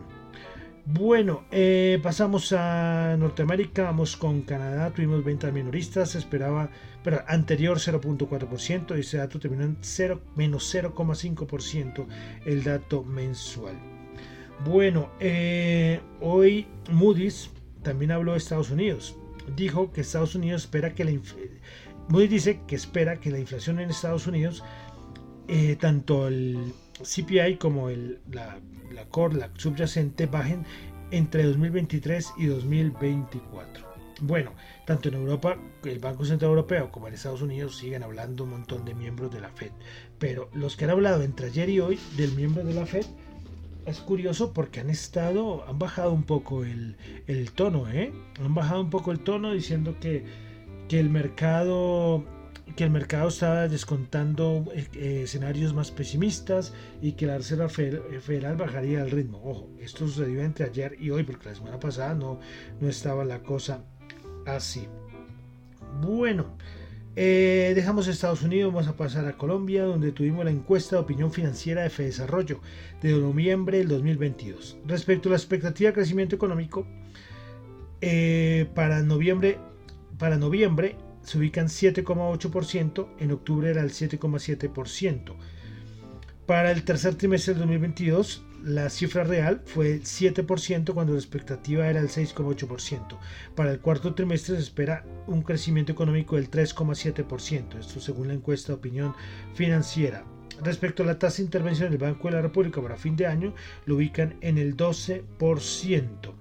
Bueno, 0.86 1.44
eh, 1.50 1.98
pasamos 2.02 2.52
a 2.52 3.16
Norteamérica, 3.18 3.84
vamos 3.84 4.18
con 4.18 4.42
Canadá, 4.42 4.92
tuvimos 4.92 5.24
ventas 5.24 5.50
minoristas, 5.50 6.10
se 6.10 6.18
esperaba, 6.18 6.68
pero 7.02 7.22
anterior 7.26 7.78
0.4%, 7.78 8.94
ese 8.94 9.16
dato 9.16 9.40
terminó 9.40 9.64
en 9.64 9.78
0, 9.80 10.20
menos 10.36 10.74
0,5% 10.74 12.06
el 12.44 12.62
dato 12.62 13.02
mensual. 13.02 13.76
Bueno, 14.62 15.08
eh, 15.20 16.00
hoy 16.20 16.66
Moody's 16.90 17.50
también 17.82 18.10
habló 18.10 18.32
de 18.32 18.38
Estados 18.38 18.70
Unidos, 18.70 19.16
dijo 19.56 19.92
que 19.92 20.02
Estados 20.02 20.34
Unidos 20.34 20.62
espera 20.62 20.94
que 20.94 21.04
la 21.04 21.12
Moody's 22.08 22.30
dice 22.30 22.60
que 22.66 22.76
espera 22.76 23.20
que 23.20 23.30
la 23.30 23.38
inflación 23.38 23.80
en 23.80 23.90
Estados 23.90 24.26
Unidos, 24.26 24.62
eh, 25.48 25.76
tanto 25.76 26.28
el 26.28 26.74
CPI 27.02 27.56
como 27.56 27.88
el, 27.88 28.20
la 28.30 28.58
la 28.94 29.04
core, 29.06 29.36
la 29.36 29.50
subyacente, 29.56 30.26
bajen 30.26 30.64
entre 31.10 31.44
2023 31.44 32.34
y 32.38 32.46
2024. 32.46 33.94
Bueno, 34.20 34.52
tanto 34.86 35.08
en 35.08 35.14
Europa, 35.14 35.58
el 35.84 35.98
Banco 35.98 36.24
Central 36.24 36.50
Europeo, 36.50 36.90
como 36.90 37.08
en 37.08 37.14
Estados 37.14 37.42
Unidos 37.42 37.76
siguen 37.76 38.04
hablando 38.04 38.44
un 38.44 38.50
montón 38.50 38.84
de 38.84 38.94
miembros 38.94 39.32
de 39.32 39.40
la 39.40 39.50
Fed. 39.50 39.72
Pero 40.18 40.48
los 40.54 40.76
que 40.76 40.84
han 40.84 40.92
hablado 40.92 41.22
entre 41.22 41.46
ayer 41.46 41.68
y 41.68 41.80
hoy 41.80 41.98
del 42.16 42.32
miembro 42.32 42.64
de 42.64 42.74
la 42.74 42.86
Fed 42.86 43.04
es 43.86 44.00
curioso 44.00 44.52
porque 44.52 44.80
han 44.80 44.90
estado, 44.90 45.66
han 45.68 45.78
bajado 45.78 46.12
un 46.12 46.24
poco 46.24 46.64
el, 46.64 46.96
tono, 47.54 47.88
¿eh? 47.90 48.12
Han 48.42 48.54
bajado 48.54 48.80
un 48.80 48.90
poco 48.90 49.12
el 49.12 49.20
tono 49.20 49.52
diciendo 49.52 49.96
que, 50.00 50.24
que 50.88 51.00
el 51.00 51.10
mercado 51.10 52.24
que 52.76 52.84
el 52.84 52.90
mercado 52.90 53.28
estaba 53.28 53.68
descontando 53.68 54.64
eh, 54.74 54.88
eh, 54.94 55.20
escenarios 55.24 55.74
más 55.74 55.90
pesimistas 55.90 56.72
y 57.02 57.12
que 57.12 57.26
la 57.26 57.36
Reserva 57.36 57.68
Federal 57.68 58.56
bajaría 58.56 59.02
el 59.02 59.10
ritmo. 59.10 59.40
Ojo, 59.44 59.68
esto 59.78 60.08
sucedió 60.08 60.42
entre 60.42 60.64
ayer 60.64 60.96
y 60.98 61.10
hoy, 61.10 61.22
porque 61.24 61.50
la 61.50 61.54
semana 61.54 61.78
pasada 61.78 62.14
no, 62.14 62.40
no 62.80 62.88
estaba 62.88 63.24
la 63.24 63.42
cosa 63.42 63.84
así. 64.46 64.88
Bueno, 66.00 66.56
eh, 67.16 67.72
dejamos 67.74 68.08
Estados 68.08 68.42
Unidos, 68.42 68.72
vamos 68.72 68.88
a 68.88 68.96
pasar 68.96 69.26
a 69.26 69.36
Colombia, 69.36 69.84
donde 69.84 70.12
tuvimos 70.12 70.44
la 70.44 70.50
encuesta 70.50 70.96
de 70.96 71.02
opinión 71.02 71.32
financiera 71.32 71.82
de 71.82 72.04
Desarrollo 72.04 72.60
de 73.02 73.12
noviembre 73.12 73.78
del 73.78 73.88
2022. 73.88 74.78
Respecto 74.86 75.28
a 75.28 75.30
la 75.30 75.36
expectativa 75.36 75.90
de 75.90 75.94
crecimiento 75.94 76.36
económico, 76.36 76.86
para 78.74 79.02
noviembre, 79.02 79.58
para 80.18 80.36
noviembre 80.36 80.96
se 81.24 81.38
ubican 81.38 81.66
7,8%, 81.66 83.08
en 83.18 83.32
octubre 83.32 83.70
era 83.70 83.82
el 83.82 83.90
7,7%. 83.90 85.34
Para 86.46 86.70
el 86.70 86.84
tercer 86.84 87.14
trimestre 87.14 87.54
del 87.54 87.62
2022, 87.62 88.44
la 88.64 88.88
cifra 88.88 89.24
real 89.24 89.60
fue 89.66 90.00
7% 90.00 90.94
cuando 90.94 91.12
la 91.12 91.18
expectativa 91.18 91.86
era 91.86 92.00
el 92.00 92.08
6,8%. 92.08 93.18
Para 93.54 93.72
el 93.72 93.80
cuarto 93.80 94.14
trimestre 94.14 94.56
se 94.56 94.62
espera 94.62 95.04
un 95.26 95.42
crecimiento 95.42 95.92
económico 95.92 96.36
del 96.36 96.50
3,7%, 96.50 97.78
esto 97.78 98.00
según 98.00 98.28
la 98.28 98.34
encuesta 98.34 98.68
de 98.68 98.78
opinión 98.78 99.14
financiera. 99.54 100.24
Respecto 100.62 101.02
a 101.02 101.06
la 101.06 101.18
tasa 101.18 101.38
de 101.38 101.44
intervención 101.44 101.90
del 101.90 101.98
Banco 101.98 102.28
de 102.28 102.36
la 102.36 102.42
República 102.42 102.80
para 102.80 102.96
fin 102.96 103.16
de 103.16 103.26
año, 103.26 103.54
lo 103.84 103.96
ubican 103.96 104.36
en 104.40 104.56
el 104.56 104.76
12%. 104.76 106.32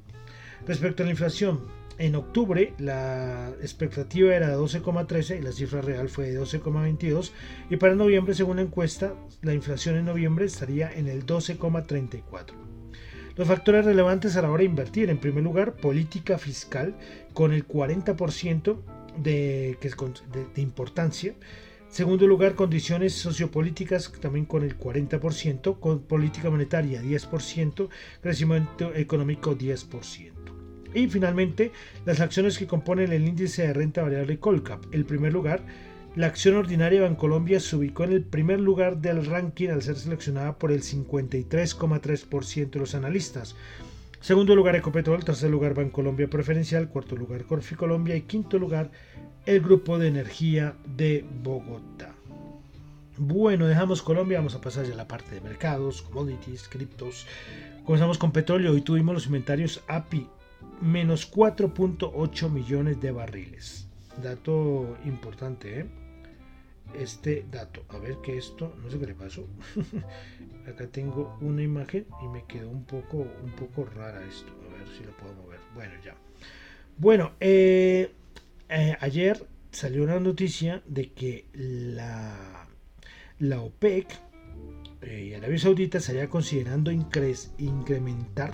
Respecto 0.65 1.03
a 1.03 1.05
la 1.05 1.11
inflación, 1.11 1.59
en 1.97 2.15
octubre 2.15 2.73
la 2.77 3.49
expectativa 3.61 4.33
era 4.33 4.49
de 4.49 4.57
12,13 4.57 5.39
y 5.39 5.41
la 5.41 5.51
cifra 5.51 5.81
real 5.81 6.09
fue 6.09 6.31
de 6.31 6.39
12,22 6.39 7.31
y 7.69 7.77
para 7.77 7.95
noviembre 7.95 8.33
según 8.33 8.57
la 8.57 8.63
encuesta 8.63 9.13
la 9.41 9.53
inflación 9.53 9.95
en 9.95 10.05
noviembre 10.05 10.45
estaría 10.45 10.91
en 10.91 11.07
el 11.07 11.25
12,34. 11.25 12.53
Los 13.35 13.47
factores 13.47 13.85
relevantes 13.85 14.37
a 14.37 14.43
la 14.43 14.51
hora 14.51 14.59
de 14.59 14.65
invertir, 14.65 15.09
en 15.09 15.17
primer 15.17 15.43
lugar, 15.43 15.73
política 15.73 16.37
fiscal 16.37 16.95
con 17.33 17.51
el 17.51 17.67
40% 17.67 18.77
de, 19.17 19.77
de, 19.81 20.45
de 20.53 20.61
importancia. 20.61 21.33
Segundo 21.89 22.27
lugar, 22.27 22.53
condiciones 22.53 23.13
sociopolíticas 23.13 24.11
también 24.19 24.45
con 24.45 24.63
el 24.63 24.77
40%, 24.77 25.79
con 25.79 25.99
política 26.03 26.51
monetaria 26.51 27.01
10%, 27.01 27.89
crecimiento 28.21 28.93
económico 28.93 29.55
10%. 29.55 30.42
Y 30.93 31.07
finalmente, 31.07 31.71
las 32.05 32.19
acciones 32.19 32.57
que 32.57 32.67
componen 32.67 33.11
el 33.11 33.27
índice 33.27 33.67
de 33.67 33.73
renta 33.73 34.03
variable 34.03 34.39
Colcap. 34.39 34.83
El 34.93 35.05
primer 35.05 35.33
lugar, 35.33 35.61
la 36.15 36.27
acción 36.27 36.55
ordinaria 36.55 37.01
Bancolombia 37.01 37.59
se 37.59 37.75
ubicó 37.75 38.03
en 38.03 38.11
el 38.11 38.21
primer 38.21 38.59
lugar 38.59 38.97
del 38.97 39.25
ranking 39.25 39.69
al 39.69 39.81
ser 39.81 39.95
seleccionada 39.95 40.59
por 40.59 40.71
el 40.71 40.83
53,3% 40.83 42.69
de 42.69 42.79
los 42.79 42.93
analistas. 42.93 43.55
Segundo 44.21 44.55
lugar 44.55 44.75
Ecopetrol, 44.75 45.25
tercer 45.25 45.49
lugar 45.49 45.73
Bancolombia 45.73 46.29
Preferencial, 46.29 46.87
cuarto 46.87 47.15
lugar 47.15 47.45
Corfi 47.45 47.75
Colombia 47.75 48.15
y 48.15 48.21
quinto 48.21 48.59
lugar 48.59 48.91
el 49.45 49.59
Grupo 49.59 49.97
de 49.97 50.07
Energía 50.07 50.75
de 50.85 51.25
Bogotá. 51.41 52.13
Bueno, 53.17 53.65
dejamos 53.65 54.01
Colombia, 54.01 54.37
vamos 54.37 54.55
a 54.55 54.61
pasar 54.61 54.85
ya 54.85 54.93
a 54.93 54.97
la 54.97 55.07
parte 55.07 55.33
de 55.33 55.41
mercados, 55.41 56.03
commodities, 56.03 56.67
criptos. 56.67 57.25
Comenzamos 57.85 58.17
con 58.17 58.31
petróleo. 58.31 58.71
Hoy 58.71 58.81
tuvimos 58.81 59.13
los 59.13 59.25
inventarios 59.25 59.83
API 59.87 60.27
menos 60.83 61.31
4.8 61.31 62.49
millones 62.49 62.99
de 63.01 63.11
barriles. 63.11 63.87
Dato 64.21 64.97
importante, 65.05 65.79
¿eh? 65.79 65.85
Este 66.93 67.45
dato. 67.49 67.85
A 67.89 67.97
ver 67.97 68.17
que 68.21 68.37
esto, 68.37 68.75
no 68.83 68.91
sé 68.91 68.99
qué 68.99 69.07
le 69.07 69.15
pasó. 69.15 69.47
Acá 70.67 70.87
tengo 70.87 71.37
una 71.41 71.63
imagen 71.63 72.05
y 72.23 72.27
me 72.27 72.43
quedó 72.45 72.69
un 72.69 72.83
poco, 72.83 73.17
un 73.17 73.51
poco 73.51 73.85
rara 73.85 74.23
esto. 74.25 74.51
A 74.69 74.77
ver 74.77 74.87
si 74.95 75.03
lo 75.03 75.11
puedo 75.17 75.33
mover. 75.33 75.59
Bueno, 75.73 75.93
ya. 76.03 76.15
Bueno, 76.97 77.31
eh, 77.39 78.11
eh, 78.69 78.97
ayer 78.99 79.47
salió 79.71 80.03
una 80.03 80.19
noticia 80.19 80.83
de 80.85 81.11
que 81.13 81.45
la, 81.53 82.67
la 83.39 83.61
OPEC 83.61 84.07
y 85.01 85.33
Arabia 85.33 85.57
Saudita 85.57 85.97
estaría 85.97 86.29
considerando 86.29 86.91
incrementar 86.91 88.53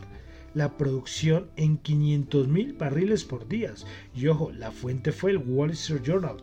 la 0.53 0.77
producción 0.77 1.49
en 1.55 1.77
500 1.77 2.47
mil 2.47 2.73
barriles 2.73 3.23
por 3.23 3.47
día. 3.47 3.73
Y 4.15 4.27
ojo, 4.27 4.51
la 4.51 4.71
fuente 4.71 5.11
fue 5.11 5.31
el 5.31 5.37
Wall 5.37 5.71
Street 5.71 6.01
Journal. 6.03 6.37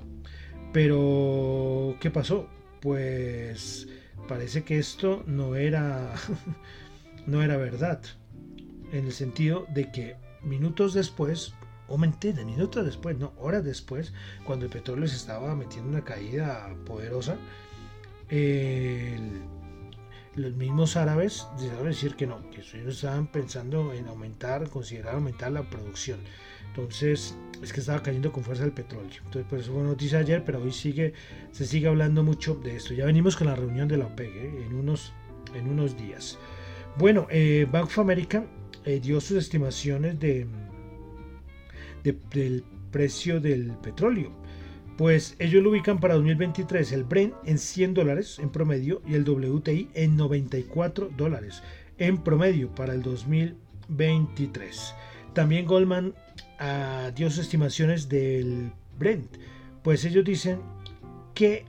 Pero, 0.73 1.97
¿qué 2.01 2.11
pasó? 2.11 2.49
Pues 2.81 3.89
parece 4.29 4.65
que 4.65 4.79
esto 4.79 5.23
no 5.27 5.57
era, 5.57 6.15
no 7.27 7.43
era 7.43 7.57
verdad. 7.57 8.03
En 8.93 9.07
el 9.07 9.13
sentido 9.13 9.67
de 9.75 9.91
que 9.91 10.17
minutos 10.43 10.95
después, 10.95 11.55
o 11.89 11.99
mentira, 11.99 12.45
minutos 12.45 12.85
después, 12.85 13.19
no, 13.19 13.33
horas 13.39 13.65
después, 13.65 14.13
cuando 14.45 14.67
el 14.67 14.71
petróleo 14.71 15.09
se 15.09 15.17
estaba 15.17 15.55
metiendo 15.57 15.89
una 15.89 16.05
caída 16.05 16.75
poderosa, 16.85 17.37
el 18.29 19.43
los 20.37 20.55
mismos 20.55 20.97
árabes 20.97 21.47
decidieron 21.57 21.89
decir 21.89 22.15
que 22.15 22.27
no, 22.27 22.51
que 22.51 22.61
ellos 22.61 22.95
estaban 22.97 23.27
pensando 23.27 23.93
en 23.93 24.07
aumentar, 24.07 24.69
considerar 24.69 25.15
aumentar 25.15 25.51
la 25.51 25.69
producción. 25.69 26.21
Entonces, 26.69 27.35
es 27.63 27.73
que 27.73 27.81
estaba 27.81 28.03
cayendo 28.03 28.31
con 28.31 28.45
fuerza 28.45 28.65
el 28.65 28.73
petróleo. 28.73 29.23
Entonces, 29.25 29.47
por 29.49 29.59
eso 29.59 29.73
fue 29.73 29.83
noticia 29.83 30.19
ayer, 30.19 30.45
pero 30.45 30.63
hoy 30.63 30.73
sigue, 30.73 31.15
se 31.51 31.67
sigue 31.67 31.89
hablando 31.89 32.23
mucho 32.23 32.55
de 32.55 32.77
esto. 32.77 32.93
Ya 32.93 33.07
venimos 33.07 33.35
con 33.35 33.47
la 33.47 33.57
reunión 33.57 33.89
de 33.89 33.97
la 33.97 34.07
OPEC 34.07 34.29
¿eh? 34.29 34.65
en, 34.67 34.75
unos, 34.75 35.15
en 35.55 35.69
unos 35.69 35.97
días. 35.97 36.39
Bueno, 36.99 37.27
eh, 37.31 37.67
Bank 37.71 37.87
of 37.87 37.99
America 37.99 38.45
eh, 38.85 39.01
dio 39.01 39.23
sus 39.23 39.39
estimaciones 39.39 40.21
de, 40.21 40.47
del 42.03 42.63
precio 42.91 43.41
del 43.41 43.73
petróleo. 43.83 44.33
Pues 44.97 45.37
ellos 45.39 45.63
lo 45.63 45.71
ubican 45.71 46.01
para 46.01 46.15
2023 46.15 46.93
el 46.93 47.05
Brent 47.05 47.35
en 47.45 47.59
100 47.59 47.95
dólares 47.95 48.39
en 48.39 48.51
promedio 48.51 49.03
y 49.07 49.15
el 49.15 49.29
WTI 49.29 49.91
en 49.95 50.17
94 50.17 51.11
dólares 51.17 51.63
en 51.99 52.19
promedio 52.19 52.75
para 52.75 52.95
el 52.95 53.03
2023. 53.03 54.95
También 55.35 55.67
Goldman 55.67 56.15
uh, 56.61 57.13
dio 57.15 57.29
sus 57.31 57.41
estimaciones 57.41 58.09
del 58.09 58.73
Brent. 58.99 59.37
Pues 59.83 60.05
ellos 60.05 60.25
dicen 60.25 60.61
que 61.35 61.67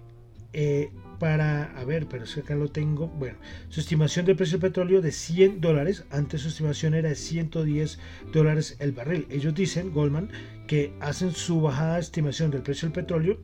eh, 0.53 0.89
para, 1.19 1.65
a 1.77 1.83
ver, 1.83 2.07
pero 2.07 2.25
acá 2.25 2.55
lo 2.55 2.69
tengo, 2.69 3.07
bueno, 3.07 3.38
su 3.69 3.79
estimación 3.79 4.25
del 4.25 4.36
precio 4.36 4.57
del 4.57 4.69
petróleo 4.69 5.01
de 5.01 5.12
100 5.12 5.62
dólares, 5.62 6.05
antes 6.12 6.41
su 6.41 6.50
estimación 6.50 6.93
era 6.93 7.09
de 7.09 7.15
110 7.15 8.00
dólares 8.31 8.77
el 8.79 8.91
barril. 8.91 9.27
Ellos 9.29 9.53
dicen, 9.55 9.93
Goldman, 9.93 10.29
que 10.67 10.93
hacen 11.00 11.31
su 11.31 11.62
bajada 11.62 12.00
estimación 12.00 12.51
del 12.51 12.62
precio 12.62 12.88
del 12.88 12.93
petróleo 12.93 13.39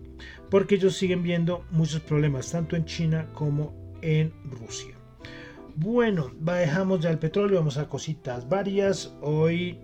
porque 0.50 0.76
ellos 0.76 0.96
siguen 0.96 1.24
viendo 1.24 1.66
muchos 1.72 2.02
problemas, 2.02 2.52
tanto 2.52 2.76
en 2.76 2.86
China 2.86 3.28
como 3.34 3.74
en 4.02 4.32
Rusia. 4.44 4.96
Bueno, 5.76 6.32
dejamos 6.40 7.00
ya 7.00 7.10
el 7.10 7.18
petróleo, 7.18 7.58
vamos 7.58 7.78
a 7.78 7.90
cositas 7.90 8.48
varias. 8.48 9.16
Hoy 9.22 9.80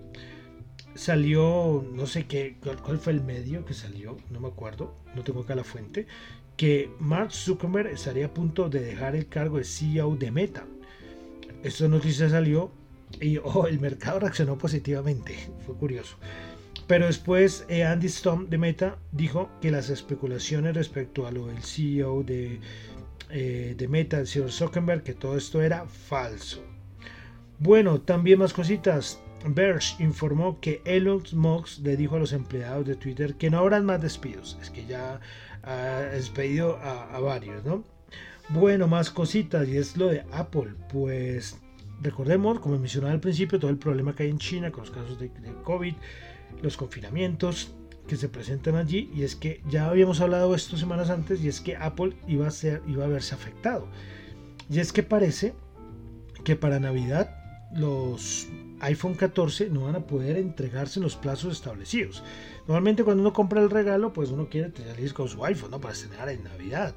salió, 0.94 1.84
no 1.94 2.06
sé 2.06 2.28
qué, 2.28 2.58
cuál 2.84 3.00
fue 3.00 3.14
el 3.14 3.22
medio 3.22 3.66
que 3.66 3.74
salió, 3.74 4.18
no 4.30 4.40
me 4.40 4.50
acuerdo, 4.50 4.96
no 5.16 5.24
tengo 5.24 5.42
acá 5.42 5.56
la 5.56 5.64
fuente, 5.64 6.06
que 6.60 6.92
Mark 7.00 7.32
Zuckerberg 7.32 7.88
estaría 7.88 8.26
a 8.26 8.34
punto 8.34 8.68
de 8.68 8.82
dejar 8.82 9.16
el 9.16 9.28
cargo 9.30 9.60
de 9.60 9.64
CEO 9.64 10.18
de 10.18 10.30
Meta. 10.30 10.66
Esta 11.64 11.88
noticia 11.88 12.28
salió 12.28 12.70
y 13.22 13.38
oh, 13.38 13.66
el 13.66 13.80
mercado 13.80 14.20
reaccionó 14.20 14.58
positivamente, 14.58 15.38
fue 15.66 15.76
curioso. 15.76 16.18
Pero 16.86 17.06
después 17.06 17.66
eh, 17.70 17.86
Andy 17.86 18.08
Stone 18.08 18.48
de 18.50 18.58
Meta 18.58 18.98
dijo 19.14 19.50
que 19.62 19.72
las 19.72 19.90
especulaciones 19.90 20.76
respecto 20.76 21.26
a 21.26 21.32
lo 21.32 21.48
del 21.48 21.64
CEO 21.64 22.24
de, 22.24 22.60
eh, 23.30 23.76
de 23.78 23.88
Meta, 23.88 24.20
el 24.20 24.28
señor 24.28 24.52
Zuckerberg, 24.52 25.04
que 25.04 25.14
todo 25.14 25.38
esto 25.38 25.62
era 25.62 25.86
falso. 25.86 26.62
Bueno, 27.60 28.02
también 28.02 28.38
más 28.38 28.52
cositas. 28.52 29.22
Verge 29.46 30.04
informó 30.04 30.60
que 30.60 30.82
Elon 30.84 31.24
Musk 31.32 31.80
le 31.86 31.96
dijo 31.96 32.18
a 32.18 32.20
los 32.20 32.34
empleados 32.34 32.86
de 32.86 32.98
Twitter 32.98 33.36
que 33.36 33.50
no 33.50 33.60
habrán 33.60 33.86
más 33.86 34.02
despidos. 34.02 34.58
Es 34.62 34.70
que 34.70 34.86
ya 34.86 35.22
ha 35.64 36.02
despedido 36.12 36.78
a, 36.78 37.20
varios, 37.20 37.64
¿no? 37.66 37.84
Bueno, 38.50 38.88
más 38.88 39.12
cositas 39.12 39.68
y 39.68 39.78
es 39.78 39.98
lo 39.98 40.08
de 40.08 40.24
Apple. 40.32 40.74
Pues 40.92 41.58
recordemos, 42.02 42.60
como 42.60 42.78
mencionaba 42.78 43.14
al 43.14 43.20
principio, 43.20 43.60
todo 43.60 43.72
el 43.72 43.78
problema 43.78 44.16
que 44.16 44.24
hay 44.24 44.30
en 44.30 44.40
China 44.40 44.72
con 44.72 44.82
los 44.82 44.92
casos 44.92 45.20
de, 45.20 45.32
COVID, 45.64 45.94
los 46.62 46.78
confinamientos 46.78 47.74
que 48.08 48.16
se 48.16 48.28
presentan 48.28 48.76
allí 48.76 49.12
y 49.14 49.22
es 49.22 49.36
que 49.36 49.62
ya 49.70 49.88
habíamos 49.88 50.20
hablado 50.20 50.56
esto 50.56 50.78
semanas 50.78 51.12
antes 51.12 51.42
y 51.44 51.48
es 51.48 51.62
que 51.62 51.76
Apple 51.76 52.14
iba 52.28 52.48
a 52.48 52.52
ser 52.52 52.82
iba 52.88 53.06
a 53.06 53.08
verse 53.08 53.36
afectado. 53.36 53.88
Y 54.70 54.80
es 54.80 54.92
que 54.94 55.04
parece 55.04 55.54
que 56.44 56.56
para 56.56 56.80
Navidad 56.80 57.36
los 57.74 58.48
iPhone 58.82 59.16
14 59.16 59.70
no 59.70 59.86
van 59.86 59.96
a 59.96 60.06
poder 60.06 60.38
entregarse 60.38 61.00
en 61.00 61.04
los 61.04 61.16
plazos 61.16 61.54
establecidos. 61.54 62.24
Normalmente 62.68 63.04
cuando 63.04 63.22
uno 63.22 63.34
compra 63.34 63.62
el 63.62 63.70
regalo, 63.70 64.14
pues 64.14 64.30
uno 64.30 64.50
quiere 64.50 64.72
salir 64.76 65.14
con 65.14 65.28
su 65.28 65.44
iPhone, 65.46 65.72
¿no? 65.72 65.82
Para 65.82 65.94
estrenar 65.94 66.30
en 66.30 66.44
Navidad. 66.44 66.96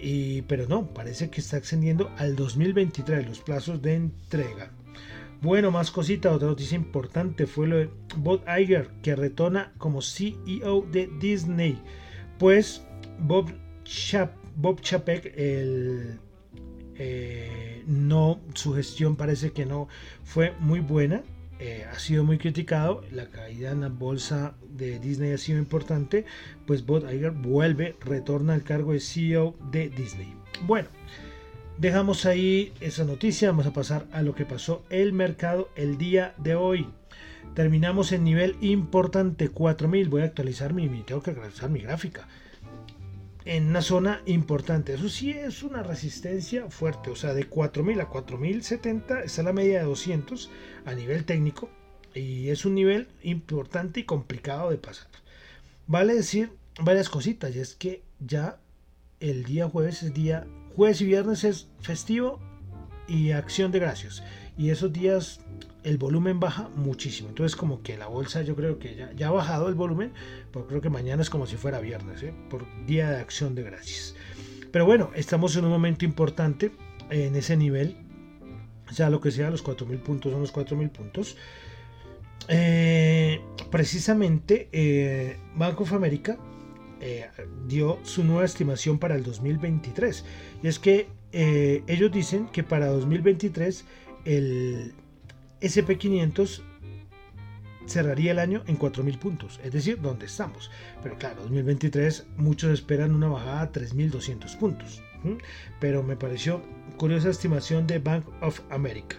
Y, 0.00 0.42
pero 0.42 0.66
no, 0.68 0.92
parece 0.94 1.28
que 1.30 1.40
está 1.40 1.56
extendiendo 1.56 2.10
al 2.16 2.36
2023 2.36 3.26
los 3.26 3.40
plazos 3.40 3.82
de 3.82 3.94
entrega. 3.94 4.70
Bueno, 5.40 5.70
más 5.70 5.90
cosita, 5.90 6.32
otra 6.32 6.48
noticia 6.48 6.76
importante 6.76 7.46
fue 7.46 7.68
lo 7.68 7.76
de 7.76 7.90
Bob 8.16 8.42
Iger, 8.48 8.90
que 9.02 9.14
retorna 9.14 9.72
como 9.78 10.02
CEO 10.02 10.86
de 10.90 11.08
Disney. 11.20 11.80
Pues 12.38 12.82
Bob, 13.20 13.52
Bob 14.56 14.80
Chapek, 14.80 15.32
el 15.36 16.18
eh, 16.98 17.84
no, 17.86 18.40
su 18.54 18.74
gestión 18.74 19.16
parece 19.16 19.52
que 19.52 19.66
no 19.66 19.88
fue 20.24 20.52
muy 20.58 20.80
buena. 20.80 21.22
Eh, 21.60 21.84
ha 21.90 21.98
sido 21.98 22.22
muy 22.22 22.38
criticado, 22.38 23.02
la 23.10 23.26
caída 23.26 23.72
en 23.72 23.80
la 23.80 23.88
bolsa 23.88 24.54
de 24.68 25.00
Disney 25.00 25.32
ha 25.32 25.38
sido 25.38 25.58
importante, 25.58 26.24
pues 26.66 26.86
Bob 26.86 27.10
Iger 27.12 27.32
vuelve, 27.32 27.96
retorna 28.00 28.54
al 28.54 28.62
cargo 28.62 28.92
de 28.92 29.00
CEO 29.00 29.56
de 29.72 29.88
Disney. 29.88 30.32
Bueno, 30.66 30.88
dejamos 31.76 32.26
ahí 32.26 32.72
esa 32.80 33.02
noticia, 33.02 33.50
vamos 33.50 33.66
a 33.66 33.72
pasar 33.72 34.06
a 34.12 34.22
lo 34.22 34.36
que 34.36 34.44
pasó 34.44 34.84
el 34.88 35.12
mercado 35.12 35.68
el 35.74 35.98
día 35.98 36.32
de 36.38 36.54
hoy. 36.54 36.86
Terminamos 37.54 38.12
en 38.12 38.22
nivel 38.22 38.56
importante 38.60 39.48
4000, 39.48 40.08
voy 40.08 40.22
a 40.22 40.26
actualizar 40.26 40.74
mi, 40.74 40.86
tengo 41.02 41.22
que 41.22 41.30
actualizar 41.32 41.70
mi 41.70 41.80
gráfica 41.80 42.28
en 43.48 43.68
una 43.68 43.80
zona 43.80 44.20
importante. 44.26 44.92
Eso 44.92 45.08
sí 45.08 45.30
es 45.30 45.62
una 45.62 45.82
resistencia 45.82 46.68
fuerte, 46.68 47.08
o 47.08 47.16
sea, 47.16 47.32
de 47.32 47.44
4000 47.44 47.98
a 48.02 48.04
4070 48.04 49.22
está 49.22 49.42
la 49.42 49.54
media 49.54 49.78
de 49.78 49.86
200 49.86 50.50
a 50.84 50.92
nivel 50.92 51.24
técnico 51.24 51.70
y 52.14 52.50
es 52.50 52.66
un 52.66 52.74
nivel 52.74 53.08
importante 53.22 54.00
y 54.00 54.04
complicado 54.04 54.68
de 54.68 54.76
pasar. 54.76 55.08
Vale 55.86 56.12
decir 56.12 56.52
varias 56.78 57.08
cositas, 57.08 57.56
y 57.56 57.60
es 57.60 57.74
que 57.74 58.02
ya 58.20 58.60
el 59.18 59.44
día 59.44 59.66
jueves 59.66 60.02
es 60.02 60.12
día, 60.12 60.46
jueves 60.76 61.00
y 61.00 61.06
viernes 61.06 61.42
es 61.44 61.68
festivo 61.80 62.40
y 63.06 63.30
acción 63.30 63.72
de 63.72 63.78
gracias. 63.78 64.22
Y 64.58 64.70
esos 64.70 64.92
días 64.92 65.40
el 65.84 65.98
volumen 65.98 66.40
baja 66.40 66.68
muchísimo. 66.74 67.28
Entonces 67.28 67.56
como 67.56 67.82
que 67.82 67.96
la 67.96 68.08
bolsa 68.08 68.42
yo 68.42 68.56
creo 68.56 68.78
que 68.78 69.06
ya, 69.16 69.28
ha 69.28 69.30
bajado 69.30 69.68
el 69.68 69.74
volumen, 69.74 70.12
pero 70.52 70.66
creo 70.66 70.80
que 70.80 70.90
mañana 70.90 71.22
es 71.22 71.30
como 71.30 71.46
si 71.46 71.56
fuera 71.56 71.80
viernes, 71.80 72.22
¿eh? 72.22 72.34
por 72.50 72.66
día 72.84 73.10
de 73.10 73.18
acción 73.18 73.54
de 73.54 73.62
gracias. 73.62 74.16
Pero 74.72 74.84
bueno, 74.84 75.10
estamos 75.14 75.56
en 75.56 75.64
un 75.64 75.70
momento 75.70 76.04
importante 76.04 76.72
en 77.08 77.36
ese 77.36 77.56
nivel. 77.56 77.96
Sea 78.90 79.10
lo 79.10 79.20
que 79.20 79.30
sea, 79.30 79.48
los 79.50 79.64
4.000 79.64 80.00
puntos 80.00 80.32
son 80.32 80.40
los 80.40 80.52
4.000 80.52 80.90
puntos. 80.90 81.36
Eh, 82.48 83.40
precisamente 83.70 84.68
eh, 84.72 85.36
Bank 85.54 85.80
of 85.80 85.92
America 85.92 86.38
dio 87.68 87.98
su 88.02 88.24
nueva 88.24 88.44
estimación 88.44 88.98
para 88.98 89.14
el 89.14 89.22
2023. 89.22 90.24
Y 90.64 90.66
es 90.66 90.80
que 90.80 91.06
ellos 91.30 92.10
dicen 92.10 92.48
que 92.48 92.64
para 92.64 92.88
2023 92.88 93.84
el 94.28 94.92
SP500 95.62 96.60
cerraría 97.86 98.32
el 98.32 98.38
año 98.38 98.62
en 98.66 98.78
4.000 98.78 99.18
puntos, 99.18 99.58
es 99.64 99.72
decir, 99.72 100.00
donde 100.02 100.26
estamos. 100.26 100.70
Pero 101.02 101.16
claro, 101.16 101.42
2023 101.42 102.26
muchos 102.36 102.70
esperan 102.72 103.14
una 103.14 103.28
bajada 103.28 103.62
a 103.62 103.72
3.200 103.72 104.58
puntos. 104.58 105.02
Pero 105.80 106.02
me 106.02 106.14
pareció 106.14 106.62
curiosa 106.98 107.30
estimación 107.30 107.86
de 107.86 107.98
Bank 107.98 108.26
of 108.42 108.60
America. 108.70 109.16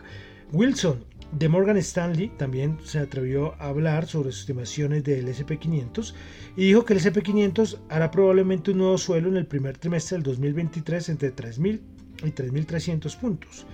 Wilson 0.51 1.03
de 1.31 1.49
Morgan 1.49 1.77
Stanley 1.77 2.29
también 2.37 2.77
se 2.83 2.99
atrevió 2.99 3.55
a 3.59 3.69
hablar 3.69 4.05
sobre 4.05 4.31
sus 4.31 4.41
estimaciones 4.41 5.03
del 5.03 5.27
SP500 5.27 6.13
y 6.55 6.67
dijo 6.67 6.85
que 6.85 6.93
el 6.93 6.99
SP500 6.99 7.79
hará 7.89 8.11
probablemente 8.11 8.71
un 8.71 8.77
nuevo 8.77 8.97
suelo 8.99 9.27
en 9.29 9.37
el 9.37 9.47
primer 9.47 9.77
trimestre 9.77 10.17
del 10.17 10.23
2023 10.23 11.09
entre 11.09 11.35
3.000 11.35 11.79
y 12.23 12.31
3.300 12.31 13.17
puntos. 13.17 13.65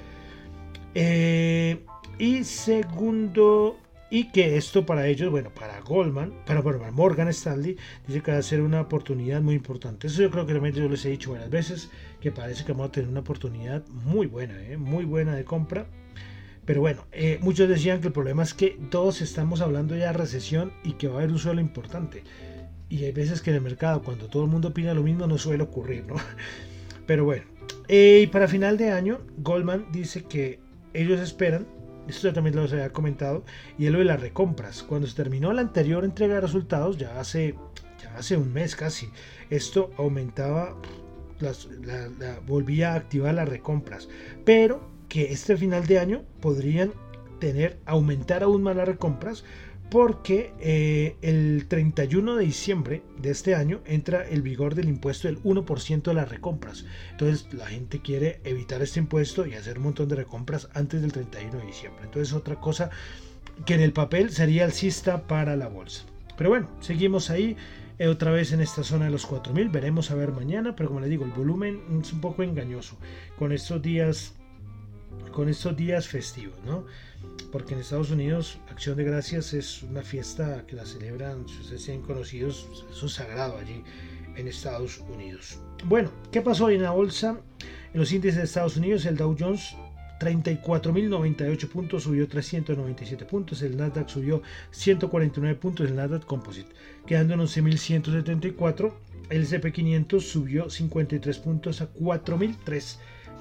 Eh, 0.96 1.86
y 2.18 2.46
segundo, 2.46 3.78
y 4.10 4.32
que 4.32 4.56
esto 4.56 4.86
para 4.86 5.08
ellos, 5.08 5.30
bueno, 5.30 5.50
para 5.54 5.82
Goldman, 5.82 6.34
para, 6.46 6.64
para 6.64 6.90
Morgan 6.92 7.28
Stanley, 7.28 7.76
dice 8.08 8.22
que 8.22 8.32
va 8.32 8.38
a 8.38 8.42
ser 8.42 8.62
una 8.62 8.80
oportunidad 8.80 9.42
muy 9.42 9.56
importante. 9.56 10.08
Eso 10.08 10.22
yo 10.22 10.32
creo 10.32 10.46
que 10.46 10.54
realmente 10.54 10.80
yo 10.80 10.88
les 10.88 11.04
he 11.04 11.10
dicho 11.10 11.34
varias 11.34 11.50
veces, 11.50 11.90
que 12.22 12.32
parece 12.32 12.64
que 12.64 12.72
vamos 12.72 12.88
a 12.88 12.92
tener 12.94 13.10
una 13.10 13.20
oportunidad 13.20 13.86
muy 13.90 14.28
buena, 14.28 14.58
¿eh? 14.64 14.78
muy 14.78 15.04
buena 15.04 15.36
de 15.36 15.44
compra. 15.44 15.86
Pero 16.64 16.80
bueno, 16.82 17.06
eh, 17.12 17.38
muchos 17.42 17.68
decían 17.68 18.00
que 18.00 18.08
el 18.08 18.14
problema 18.14 18.42
es 18.42 18.54
que 18.54 18.80
todos 18.90 19.22
estamos 19.22 19.62
hablando 19.62 19.96
ya 19.96 20.08
de 20.08 20.14
recesión 20.14 20.72
y 20.84 20.94
que 20.94 21.08
va 21.08 21.16
a 21.16 21.18
haber 21.18 21.32
un 21.32 21.38
suelo 21.38 21.60
importante. 21.60 22.24
Y 22.90 23.04
hay 23.04 23.12
veces 23.12 23.42
que 23.42 23.50
en 23.50 23.58
el 23.58 23.62
mercado, 23.62 24.02
cuando 24.02 24.28
todo 24.28 24.46
el 24.46 24.50
mundo 24.50 24.70
opina 24.70 24.94
lo 24.94 25.04
mismo, 25.04 25.28
no 25.28 25.38
suele 25.38 25.64
ocurrir, 25.64 26.06
¿no? 26.08 26.16
Pero 27.06 27.26
bueno, 27.26 27.44
y 27.88 28.28
para 28.28 28.48
final 28.48 28.78
de 28.78 28.92
año, 28.92 29.20
Goldman 29.38 29.92
dice 29.92 30.24
que 30.24 30.65
ellos 30.96 31.20
esperan 31.20 31.68
esto 32.08 32.28
ya 32.28 32.34
también 32.34 32.56
lo 32.56 32.64
había 32.64 32.90
comentado, 32.92 33.44
y 33.78 33.86
es 33.86 33.92
lo 33.92 34.00
de 34.00 34.06
las 34.06 34.20
recompras. 34.20 34.84
Cuando 34.84 35.08
se 35.08 35.16
terminó 35.16 35.52
la 35.54 35.62
anterior 35.62 36.06
entrega 36.06 36.36
de 36.36 36.42
resultados, 36.42 36.98
ya 36.98 37.20
hace, 37.20 37.56
ya 38.02 38.16
hace 38.16 38.38
un 38.38 38.54
mes 38.54 38.76
casi, 38.76 39.10
esto 39.50 39.92
aumentaba, 39.98 40.76
las, 41.40 41.68
volvía 42.46 42.94
a 42.94 42.96
activar 42.96 43.34
las 43.34 43.50
recompras, 43.50 44.08
pero 44.44 44.88
que 45.10 45.32
este 45.32 45.58
final 45.58 45.88
de 45.88 46.00
año 46.00 46.24
podrían 46.42 46.94
tener, 47.40 47.80
aumentar 47.86 48.44
aún 48.44 48.64
más 48.64 48.76
las 48.76 48.88
recompras 48.88 49.44
porque 49.96 50.52
eh, 50.60 51.16
el 51.22 51.68
31 51.70 52.36
de 52.36 52.44
diciembre 52.44 53.02
de 53.22 53.32
este 53.32 53.56
año 53.56 53.80
entra 53.86 54.28
el 54.28 54.42
vigor 54.42 54.76
del 54.76 54.90
impuesto 54.90 55.30
del 55.30 55.42
1% 55.42 56.02
de 56.02 56.14
las 56.14 56.28
recompras. 56.28 56.84
Entonces 57.12 57.48
la 57.54 57.66
gente 57.68 58.02
quiere 58.02 58.42
evitar 58.44 58.82
este 58.82 59.00
impuesto 59.00 59.46
y 59.48 59.54
hacer 59.54 59.78
un 59.78 59.86
montón 59.86 60.10
de 60.10 60.18
recompras 60.18 60.68
antes 60.74 61.02
del 61.02 61.14
31 61.14 61.60
de 61.60 61.66
diciembre. 61.66 62.04
Entonces 62.04 62.34
otra 62.34 62.60
cosa 62.60 62.90
que 63.66 63.76
en 63.76 63.80
el 63.80 63.94
papel 63.94 64.32
sería 64.32 64.66
alcista 64.66 65.28
para 65.28 65.56
la 65.56 65.70
bolsa. 65.70 66.04
Pero 66.38 66.50
bueno, 66.50 66.68
seguimos 66.82 67.30
ahí 67.30 67.56
eh, 67.98 68.10
otra 68.10 68.32
vez 68.32 68.52
en 68.52 68.60
esta 68.60 68.84
zona 68.84 69.06
de 69.06 69.12
los 69.12 69.26
4000. 69.26 69.70
Veremos 69.70 70.12
a 70.12 70.16
ver 70.16 70.34
mañana, 70.34 70.76
pero 70.76 70.90
como 70.90 71.00
les 71.00 71.10
digo, 71.10 71.24
el 71.24 71.32
volumen 71.32 71.80
es 72.02 72.12
un 72.12 72.20
poco 72.20 72.44
engañoso 72.44 72.98
con 73.40 73.54
estos 73.54 73.82
días 73.82 74.34
con 75.32 75.50
estos 75.50 75.76
días 75.76 76.08
festivos, 76.08 76.56
¿no? 76.66 76.86
Porque 77.52 77.74
en 77.74 77.82
Estados 77.82 78.12
Unidos 78.12 78.58
Acción 78.70 78.98
de 78.98 79.04
Gracias 79.04 79.54
es 79.54 79.84
una 79.84 80.02
fiesta 80.02 80.66
que 80.68 80.76
la 80.76 80.86
celebran, 80.86 81.48
si 81.48 81.60
ustedes 81.62 81.84
sean 81.84 82.02
conocidos, 82.02 82.68
eso 82.92 83.06
es 83.06 83.14
sagrado 83.14 83.58
allí 83.58 83.84
en 84.36 84.48
Estados 84.48 85.00
Unidos. 85.00 85.60
Bueno, 85.86 86.12
¿qué 86.32 86.42
pasó 86.42 86.66
hoy 86.66 86.76
en 86.76 86.84
la 86.84 86.92
bolsa? 86.92 87.40
En 87.94 88.00
los 88.00 88.12
índices 88.12 88.38
de 88.38 88.44
Estados 88.44 88.78
Unidos, 88.78 89.06
el 89.06 89.16
Dow 89.16 89.36
Jones 89.40 89.76
34.098 90.20 91.70
puntos, 91.70 92.04
subió 92.04 92.28
397 92.28 93.26
puntos, 93.26 93.62
el 93.62 93.78
Nasdaq 93.78 94.10
subió 94.10 94.42
149 94.72 95.60
puntos, 95.60 95.88
el 95.88 95.96
Nasdaq 95.96 96.26
Composite, 96.26 96.70
quedando 97.06 97.34
en 97.34 97.42
11.174, 97.42 98.94
el 99.30 99.48
CP500 99.48 100.20
subió 100.22 100.70
53 100.70 101.40
puntos 101.40 101.82
a 101.82 101.92
4.003 101.94 102.98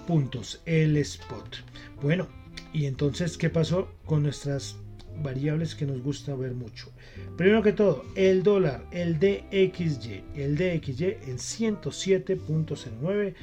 puntos, 0.06 0.60
el 0.66 0.96
spot. 0.98 1.56
Bueno, 2.02 2.28
y 2.72 2.86
entonces, 2.86 3.38
¿qué 3.38 3.50
pasó 3.50 3.88
con 4.04 4.22
nuestras 4.22 4.76
variables 5.22 5.74
que 5.74 5.86
nos 5.86 6.02
gusta 6.02 6.34
ver 6.34 6.54
mucho? 6.54 6.92
Primero 7.36 7.62
que 7.62 7.72
todo, 7.72 8.04
el 8.14 8.42
dólar, 8.42 8.86
el 8.90 9.18
DXY, 9.18 10.24
el 10.34 10.56
DXY 10.56 11.16
en 11.26 11.38
107.09 11.38 13.34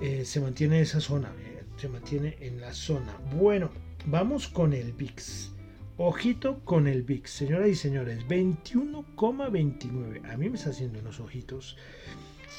eh, 0.00 0.24
se 0.24 0.40
mantiene 0.40 0.76
en 0.76 0.82
esa 0.82 1.00
zona, 1.00 1.32
eh, 1.40 1.62
se 1.76 1.88
mantiene 1.88 2.36
en 2.40 2.60
la 2.60 2.72
zona. 2.72 3.16
Bueno, 3.36 3.70
vamos 4.06 4.48
con 4.48 4.72
el 4.72 4.92
VIX. 4.92 5.50
Ojito 5.96 6.58
con 6.64 6.88
el 6.88 7.04
VIX, 7.04 7.30
señoras 7.30 7.68
y 7.68 7.76
señores, 7.76 8.26
21,29. 8.26 10.28
A 10.28 10.36
mí 10.36 10.50
me 10.50 10.56
está 10.56 10.70
haciendo 10.70 10.98
unos 10.98 11.20
ojitos. 11.20 11.76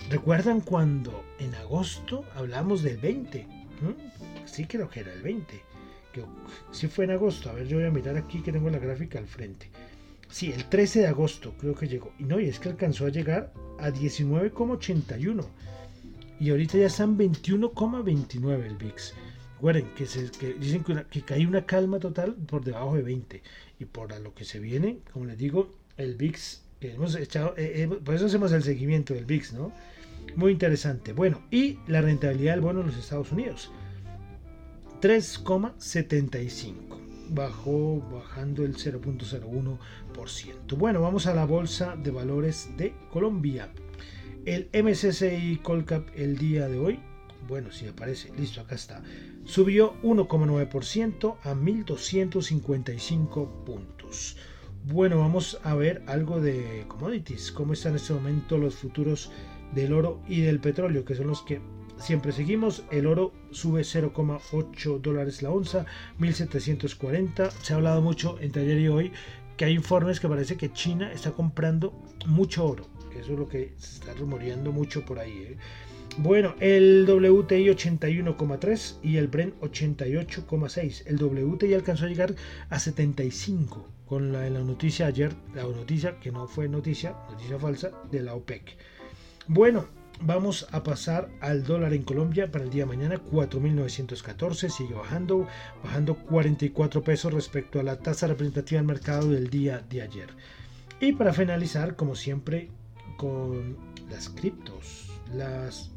¿Recuerdan 0.10 0.62
cuando 0.62 1.24
en 1.40 1.54
agosto 1.56 2.26
hablamos 2.36 2.84
del 2.84 2.98
20? 2.98 3.48
Sí 4.46 4.66
creo 4.66 4.90
que 4.90 5.02
era 5.02 5.14
el 5.14 5.22
20. 5.22 5.62
Que, 6.14 6.24
sí 6.72 6.88
fue 6.88 7.06
en 7.06 7.12
agosto. 7.12 7.50
A 7.50 7.54
ver, 7.54 7.68
yo 7.68 7.78
voy 7.78 7.88
a 7.88 7.92
mirar 7.92 8.18
aquí 8.18 8.42
que 8.42 8.52
tengo 8.52 8.70
la 8.70 8.80
gráfica 8.80 9.20
al 9.20 9.28
frente. 9.28 9.70
Sí, 10.30 10.52
el 10.52 10.66
13 10.66 11.02
de 11.02 11.08
agosto 11.08 11.54
creo 11.60 11.76
que 11.76 11.88
llegó. 11.88 12.12
Y 12.20 12.24
no, 12.24 12.40
y 12.40 12.48
es 12.48 12.60
que 12.60 12.70
alcanzó 12.70 13.06
a 13.06 13.10
llegar 13.10 13.54
a 13.80 13.90
19,81 13.90 15.46
y 16.40 16.50
ahorita 16.50 16.78
ya 16.78 16.88
están 16.88 17.18
21,29 17.18 18.66
el 18.66 18.76
VIX. 18.76 19.14
Recuerden 19.56 19.88
que, 19.96 20.06
se, 20.06 20.30
dicen 20.60 20.84
que, 20.84 21.22
cae 21.22 21.48
una 21.48 21.66
calma 21.66 22.00
total 22.00 22.36
por 22.36 22.64
debajo 22.64 22.96
de 22.96 23.04
20 23.04 23.42
y 23.80 23.86
por 23.86 24.20
lo 24.20 24.34
que 24.34 24.44
se 24.44 24.60
viene, 24.60 25.00
como 25.12 25.26
les 25.26 25.38
digo, 25.38 25.72
el 25.98 26.16
VIX 26.16 26.62
hemos 26.82 27.16
echado, 27.16 27.54
eh, 27.58 27.84
eh, 27.84 27.88
por 27.88 28.16
eso 28.16 28.26
hacemos 28.26 28.52
el 28.52 28.64
seguimiento 28.64 29.14
del 29.14 29.26
VIX, 29.26 29.54
¿no? 29.54 29.72
Muy 30.36 30.52
interesante. 30.52 31.14
Bueno, 31.14 31.44
y 31.52 31.78
la 31.88 32.02
rentabilidad 32.02 32.54
del 32.54 32.62
bono 32.62 32.82
en 32.82 32.88
los 32.88 32.98
Estados 32.98 33.32
Unidos, 33.32 33.72
3,75 35.02 36.96
bajó 37.30 38.02
bajando 38.12 38.66
el 38.66 38.76
0.01%. 38.76 39.78
Bueno, 40.78 41.02
vamos 41.02 41.28
a 41.28 41.34
la 41.34 41.46
bolsa 41.46 41.96
de 41.96 42.12
valores 42.12 42.70
de 42.78 42.94
Colombia. 43.12 43.72
El 44.46 44.70
MSCI 44.74 45.62
Colcap 45.64 46.10
el 46.16 46.38
día 46.38 46.68
de 46.68 46.78
hoy, 46.78 47.00
bueno, 47.48 47.72
si 47.72 47.88
aparece, 47.88 48.32
listo, 48.38 48.60
acá 48.62 48.76
está, 48.76 49.02
subió 49.44 49.96
1,9% 50.04 51.38
a 51.44 51.54
1.255 51.54 53.64
puntos. 53.66 54.38
Bueno, 54.88 55.18
vamos 55.18 55.60
a 55.64 55.74
ver 55.74 56.04
algo 56.06 56.40
de 56.40 56.86
commodities, 56.88 57.52
cómo 57.52 57.74
están 57.74 57.94
en 57.94 57.96
este 57.96 58.14
momento 58.14 58.60
los 58.60 58.76
futuros 58.76 59.32
del 59.74 59.94
oro 59.94 60.22
y 60.28 60.42
del 60.42 60.60
petróleo, 60.60 61.04
que 61.04 61.16
son 61.16 61.26
los 61.26 61.42
que 61.42 61.60
siempre 61.98 62.32
seguimos. 62.32 62.84
El 62.92 63.08
oro 63.08 63.34
sube 63.50 63.82
0,8 63.82 65.02
dólares 65.02 65.42
la 65.42 65.50
onza, 65.50 65.88
1740. 66.20 67.50
Se 67.50 67.74
ha 67.74 67.78
hablado 67.78 68.04
mucho 68.04 68.38
entre 68.40 68.62
ayer 68.62 68.78
y 68.78 68.88
hoy 68.88 69.12
que 69.58 69.66
hay 69.66 69.74
informes 69.74 70.20
que 70.20 70.30
parece 70.30 70.56
que 70.56 70.72
China 70.72 71.12
está 71.12 71.32
comprando 71.32 71.92
mucho 72.28 72.68
oro 72.68 72.86
eso 73.20 73.34
es 73.34 73.40
lo 73.40 73.48
que 73.48 73.74
se 73.78 74.00
está 74.00 74.14
rumoreando 74.14 74.72
mucho 74.72 75.06
por 75.06 75.20
ahí. 75.20 75.32
¿eh? 75.32 75.58
Bueno, 76.18 76.56
el 76.62 77.06
WTI 77.06 77.68
81,3 77.68 79.00
y 79.04 79.18
el 79.18 79.28
Brent 79.28 79.60
88,6. 79.60 81.04
El 81.08 81.18
WTI 81.22 81.74
alcanzó 81.74 82.06
a 82.06 82.08
llegar 82.08 82.36
a 82.70 82.80
75 82.80 83.86
con 84.06 84.32
la, 84.32 84.50
la 84.50 84.62
noticia 84.62 85.08
ayer, 85.08 85.34
la 85.54 85.64
noticia 85.64 86.18
que 86.20 86.32
no 86.32 86.48
fue 86.48 86.70
noticia, 86.70 87.16
noticia 87.30 87.60
falsa 87.60 87.92
de 88.12 88.22
la 88.22 88.34
OPEC. 88.34 88.78
Bueno, 89.48 89.88
vamos 90.22 90.68
a 90.72 90.84
pasar 90.84 91.30
al 91.42 91.66
dólar 91.66 91.94
en 91.94 92.04
Colombia 92.04 92.50
para 92.50 92.64
el 92.64 92.70
día 92.70 92.84
de 92.84 92.96
mañana, 92.96 93.22
4.914, 93.22 94.70
sigue 94.70 94.94
bajando, 94.94 95.48
bajando 95.84 96.16
44 96.16 97.04
pesos 97.04 97.34
respecto 97.34 97.80
a 97.80 97.84
la 97.84 98.00
tasa 98.00 98.28
representativa 98.28 98.80
del 98.80 98.88
mercado 98.88 99.32
del 99.32 99.50
día 99.50 99.84
de 99.90 100.02
ayer. 100.02 100.30
Y 101.02 101.12
para 101.12 101.34
finalizar, 101.34 101.98
como 101.98 102.16
siempre, 102.16 102.70
con 103.18 103.76
las 104.10 104.30
criptos, 104.30 105.10
las 105.34 105.92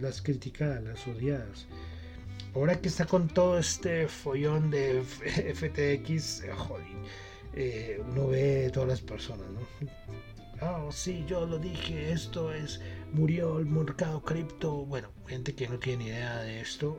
las 0.00 0.22
criticadas, 0.22 0.82
las 0.82 1.06
odiadas. 1.06 1.66
Ahora 2.54 2.80
que 2.80 2.88
está 2.88 3.06
con 3.06 3.28
todo 3.28 3.58
este 3.58 4.08
follón 4.08 4.70
de 4.70 5.02
FTX, 5.02 6.44
joder, 6.56 6.86
eh, 7.54 8.00
uno 8.10 8.28
ve 8.28 8.70
todas 8.72 8.88
las 8.88 9.00
personas, 9.00 9.46
¿no? 9.50 9.88
Oh, 10.60 10.90
sí, 10.92 11.24
yo 11.26 11.46
lo 11.46 11.58
dije, 11.58 12.12
esto 12.12 12.52
es, 12.52 12.80
murió 13.12 13.58
el 13.58 13.66
mercado 13.66 14.22
cripto. 14.22 14.84
Bueno, 14.86 15.08
gente 15.26 15.54
que 15.54 15.68
no 15.68 15.78
tiene 15.78 16.04
idea 16.04 16.42
de 16.42 16.60
esto, 16.60 16.98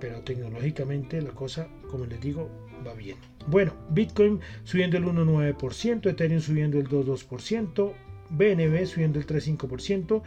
pero 0.00 0.22
tecnológicamente 0.22 1.20
la 1.20 1.30
cosa, 1.30 1.68
como 1.90 2.06
les 2.06 2.20
digo, 2.20 2.50
va 2.86 2.94
bien. 2.94 3.18
Bueno, 3.46 3.74
Bitcoin 3.90 4.40
subiendo 4.64 4.96
el 4.96 5.04
1,9%, 5.04 6.10
Ethereum 6.10 6.40
subiendo 6.40 6.78
el 6.78 6.88
2,2%, 6.88 7.92
BNB 8.30 8.86
subiendo 8.86 9.18
el 9.18 9.26
3,5%, 9.26 10.22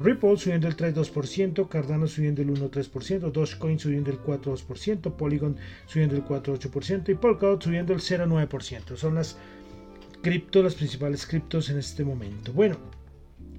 Ripple 0.00 0.36
subiendo 0.36 0.68
el 0.68 0.76
3,2%, 0.76 1.68
Cardano 1.68 2.06
subiendo 2.06 2.42
el 2.42 2.48
1,3%, 2.48 3.30
Dogecoin 3.30 3.78
subiendo 3.78 4.10
el 4.10 4.18
4,2%, 4.20 5.14
Polygon 5.16 5.56
subiendo 5.86 6.16
el 6.16 6.24
4,8% 6.24 7.08
y 7.10 7.14
Polkadot 7.14 7.62
subiendo 7.62 7.92
el 7.92 8.00
0,9%. 8.00 8.96
Son 8.96 9.14
las 9.14 9.36
criptos, 10.22 10.64
las 10.64 10.74
principales 10.74 11.26
criptos 11.26 11.70
en 11.70 11.78
este 11.78 12.04
momento. 12.04 12.52
Bueno, 12.52 12.78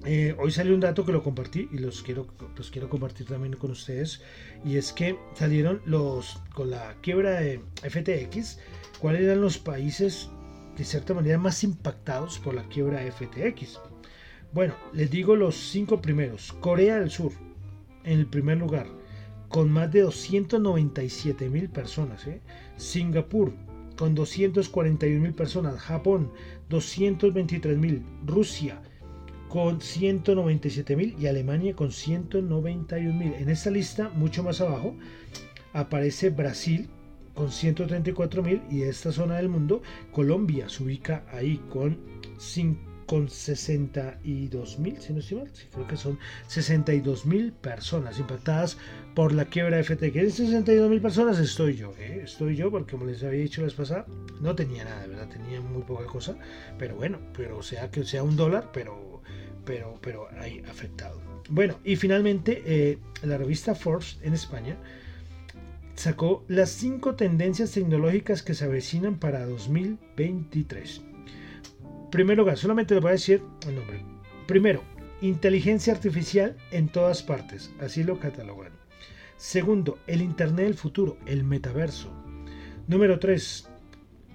eh, 0.06 0.36
hoy 0.38 0.50
salió 0.50 0.74
un 0.74 0.80
dato 0.80 1.04
que 1.06 1.12
lo 1.12 1.22
compartí 1.22 1.68
y 1.72 1.78
los 1.78 2.02
quiero, 2.02 2.26
los 2.56 2.70
quiero 2.70 2.88
compartir 2.88 3.26
también 3.26 3.54
con 3.56 3.70
ustedes. 3.70 4.20
Y 4.64 4.76
es 4.76 4.92
que 4.92 5.16
salieron 5.34 5.80
los, 5.86 6.40
con 6.54 6.70
la 6.70 6.94
quiebra 7.00 7.40
de 7.40 7.60
FTX, 7.82 8.58
cuáles 8.98 9.22
eran 9.22 9.40
los 9.40 9.58
países 9.58 10.28
de 10.76 10.84
cierta 10.84 11.14
manera 11.14 11.38
más 11.38 11.62
impactados 11.64 12.38
por 12.38 12.54
la 12.54 12.64
quiebra 12.64 13.00
FTX. 13.00 13.78
Bueno, 14.54 14.74
les 14.92 15.10
digo 15.10 15.34
los 15.34 15.56
cinco 15.56 16.00
primeros. 16.00 16.52
Corea 16.52 17.00
del 17.00 17.10
Sur, 17.10 17.32
en 18.04 18.20
el 18.20 18.26
primer 18.26 18.56
lugar, 18.58 18.86
con 19.48 19.68
más 19.68 19.90
de 19.90 20.02
297 20.02 21.50
mil 21.50 21.68
personas. 21.68 22.24
¿eh? 22.28 22.40
Singapur, 22.76 23.52
con 23.96 24.14
241 24.14 25.20
mil 25.20 25.34
personas. 25.34 25.80
Japón, 25.80 26.30
223 26.68 27.76
mil. 27.76 28.04
Rusia, 28.24 28.80
con 29.48 29.80
197 29.80 30.94
mil. 30.94 31.16
Y 31.18 31.26
Alemania, 31.26 31.74
con 31.74 31.90
191 31.90 33.12
mil. 33.12 33.34
En 33.34 33.48
esta 33.48 33.70
lista, 33.70 34.08
mucho 34.10 34.44
más 34.44 34.60
abajo, 34.60 34.94
aparece 35.72 36.30
Brasil 36.30 36.88
con 37.34 37.50
134 37.50 38.40
mil 38.44 38.62
y 38.70 38.82
esta 38.82 39.10
zona 39.10 39.38
del 39.38 39.48
mundo, 39.48 39.82
Colombia 40.12 40.68
se 40.68 40.84
ubica 40.84 41.24
ahí 41.32 41.60
con, 41.68 41.98
con 43.06 43.28
62 43.28 44.78
mil, 44.78 45.00
si 45.00 45.12
no 45.12 45.20
estoy 45.20 45.38
mal, 45.38 45.50
creo 45.72 45.86
que 45.86 45.96
son 45.96 46.18
62 46.48 47.26
mil 47.26 47.52
personas 47.52 48.18
impactadas 48.18 48.76
por 49.14 49.32
la 49.32 49.44
quiebra 49.44 49.76
de 49.76 49.84
FTX. 49.84 50.16
En 50.16 50.30
62 50.30 50.90
mil 50.90 51.00
personas 51.00 51.38
estoy 51.38 51.76
yo, 51.76 51.92
¿eh? 51.98 52.22
estoy 52.24 52.56
yo 52.56 52.70
porque 52.70 52.92
como 52.92 53.06
les 53.06 53.22
había 53.22 53.40
dicho 53.40 53.60
la 53.60 53.66
vez 53.66 53.74
pasada, 53.74 54.06
no 54.40 54.54
tenía 54.54 54.84
nada, 54.84 55.28
tenía 55.28 55.60
muy 55.60 55.82
poca 55.82 56.06
cosa, 56.06 56.36
pero 56.78 56.96
bueno, 56.96 57.18
pero 57.36 57.62
sea 57.62 57.90
que 57.90 58.04
sea 58.04 58.22
un 58.22 58.36
dólar, 58.36 58.70
pero, 58.72 59.22
pero, 59.64 59.98
pero 60.00 60.28
hay 60.38 60.60
afectado. 60.68 61.20
Bueno, 61.48 61.78
y 61.84 61.96
finalmente 61.96 62.62
eh, 62.64 62.98
la 63.22 63.36
revista 63.36 63.74
Forbes 63.74 64.18
en 64.22 64.34
España 64.34 64.76
sacó 65.94 66.44
las 66.48 66.70
cinco 66.70 67.14
tendencias 67.14 67.72
tecnológicas 67.72 68.42
que 68.42 68.54
se 68.54 68.64
avecinan 68.64 69.18
para 69.18 69.46
2023. 69.46 71.02
Primero 72.14 72.42
lugar, 72.42 72.56
solamente 72.56 72.94
les 72.94 73.02
voy 73.02 73.08
a 73.08 73.14
decir 73.14 73.42
el 73.66 73.74
nombre. 73.74 74.00
Primero, 74.46 74.84
inteligencia 75.20 75.92
artificial 75.92 76.56
en 76.70 76.86
todas 76.88 77.24
partes, 77.24 77.72
así 77.80 78.04
lo 78.04 78.20
catalogan. 78.20 78.70
Segundo, 79.36 79.98
el 80.06 80.22
Internet 80.22 80.66
del 80.66 80.74
futuro, 80.76 81.16
el 81.26 81.42
metaverso. 81.42 82.12
Número 82.86 83.18
3, 83.18 83.68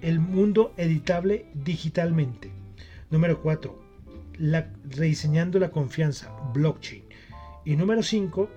el 0.02 0.20
mundo 0.20 0.74
editable 0.76 1.46
digitalmente. 1.54 2.50
Número 3.08 3.40
4, 3.40 3.82
rediseñando 4.90 5.58
la 5.58 5.70
confianza, 5.70 6.36
blockchain. 6.52 7.04
Y 7.64 7.76
número 7.76 8.02
5, 8.02 8.50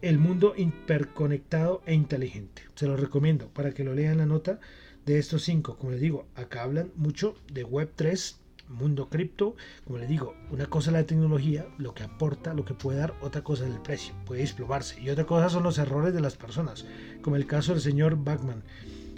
el 0.00 0.18
mundo 0.18 0.54
hiperconectado 0.56 1.82
e 1.84 1.92
inteligente. 1.92 2.62
Se 2.74 2.86
lo 2.86 2.96
recomiendo 2.96 3.48
para 3.48 3.72
que 3.72 3.84
lo 3.84 3.92
lean 3.92 4.16
la 4.16 4.24
nota 4.24 4.60
de 5.04 5.18
estos 5.18 5.44
cinco. 5.44 5.76
Como 5.76 5.92
les 5.92 6.00
digo, 6.00 6.26
acá 6.34 6.62
hablan 6.62 6.90
mucho 6.96 7.36
de 7.52 7.62
Web 7.64 7.92
3, 7.96 8.40
mundo 8.68 9.08
cripto. 9.08 9.56
Como 9.84 9.98
les 9.98 10.08
digo, 10.08 10.34
una 10.50 10.66
cosa 10.66 10.90
es 10.90 10.94
la 10.94 11.06
tecnología, 11.06 11.66
lo 11.78 11.94
que 11.94 12.02
aporta, 12.02 12.54
lo 12.54 12.64
que 12.64 12.74
puede 12.74 12.98
dar, 12.98 13.14
otra 13.20 13.42
cosa 13.42 13.66
es 13.66 13.74
el 13.74 13.80
precio, 13.80 14.14
puede 14.24 14.42
desplomarse. 14.42 15.00
Y 15.00 15.10
otra 15.10 15.24
cosa 15.24 15.48
son 15.48 15.62
los 15.62 15.78
errores 15.78 16.14
de 16.14 16.20
las 16.20 16.36
personas, 16.36 16.86
como 17.22 17.36
el 17.36 17.46
caso 17.46 17.72
del 17.72 17.80
señor 17.80 18.16
Bachman. 18.22 18.62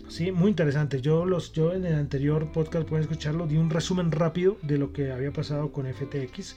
Sí, 0.09 0.33
muy 0.33 0.51
interesante. 0.51 1.01
Yo 1.01 1.27
los 1.27 1.53
yo 1.53 1.73
en 1.73 1.85
el 1.85 1.95
anterior 1.95 2.51
podcast 2.53 2.89
pueden 2.89 3.03
escucharlo, 3.03 3.47
di 3.47 3.57
un 3.57 3.71
resumen 3.71 4.11
rápido 4.11 4.57
de 4.63 4.79
lo 4.79 4.93
que 4.93 5.13
había 5.13 5.33
pasado 5.33 5.71
con 5.71 5.87
FTX. 5.87 6.57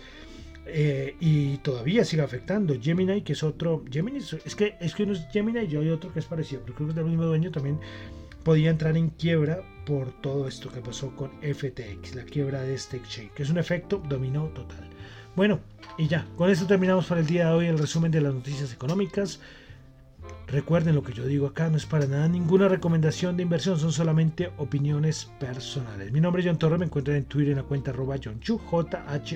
Eh, 0.68 1.16
y 1.20 1.58
todavía 1.58 2.06
sigue 2.06 2.22
afectando. 2.22 2.76
Gemini, 2.80 3.24
que 3.24 3.34
es 3.34 3.44
otro. 3.44 3.84
Gemini, 3.92 4.20
es 4.20 4.56
que, 4.56 4.76
es 4.80 4.96
que 4.96 5.04
uno 5.04 5.14
es 5.14 5.28
Gemini 5.32 5.60
y 5.66 5.76
hay 5.76 5.90
otro 5.90 6.14
que 6.14 6.20
es 6.20 6.26
parecido, 6.26 6.62
pero 6.62 6.76
creo 6.76 6.88
que 6.88 6.92
es 6.92 6.96
del 6.96 7.06
mismo 7.06 7.26
dueño 7.26 7.52
también 7.52 7.80
podía 8.44 8.70
entrar 8.70 8.98
en 8.98 9.10
quiebra 9.10 9.62
por 9.86 10.12
todo 10.22 10.48
esto 10.48 10.72
que 10.72 10.82
pasó 10.82 11.16
con 11.16 11.32
FTX, 11.42 12.16
la 12.16 12.24
quiebra 12.24 12.62
de 12.62 12.74
este 12.74 12.98
exchange, 12.98 13.32
que 13.32 13.44
es 13.44 13.50
un 13.50 13.58
efecto 13.58 14.02
dominó 14.08 14.46
total. 14.48 14.90
Bueno, 15.36 15.60
y 15.98 16.08
ya, 16.08 16.26
con 16.38 16.50
esto 16.50 16.68
terminamos 16.68 17.06
para 17.08 17.22
el 17.22 17.28
día 17.28 17.48
de 17.48 17.54
hoy 17.54 17.68
el 17.68 17.80
resumen 17.80 18.12
de 18.12 18.22
las 18.22 18.34
noticias 18.34 18.74
económicas. 18.74 19.40
Recuerden 20.48 20.96
lo 20.96 21.04
que 21.04 21.14
yo 21.14 21.26
digo 21.26 21.48
acá, 21.48 21.70
no 21.70 21.78
es 21.78 21.86
para 21.86 22.06
nada 22.06 22.28
ninguna 22.28 22.68
recomendación 22.68 23.38
de 23.38 23.44
inversión, 23.44 23.80
son 23.80 23.94
solamente 23.94 24.52
opiniones 24.58 25.32
personales. 25.40 26.12
Mi 26.12 26.20
nombre 26.20 26.42
es 26.42 26.48
John 26.48 26.58
Torres, 26.58 26.80
me 26.80 26.86
encuentran 26.86 27.16
en 27.18 27.24
Twitter 27.26 27.52
en 27.52 27.60
la 27.60 27.64
cuenta 27.64 27.92
arroba 27.92 28.18
John 28.22 28.42
J-H-O-N-T-X-U, 28.46 29.28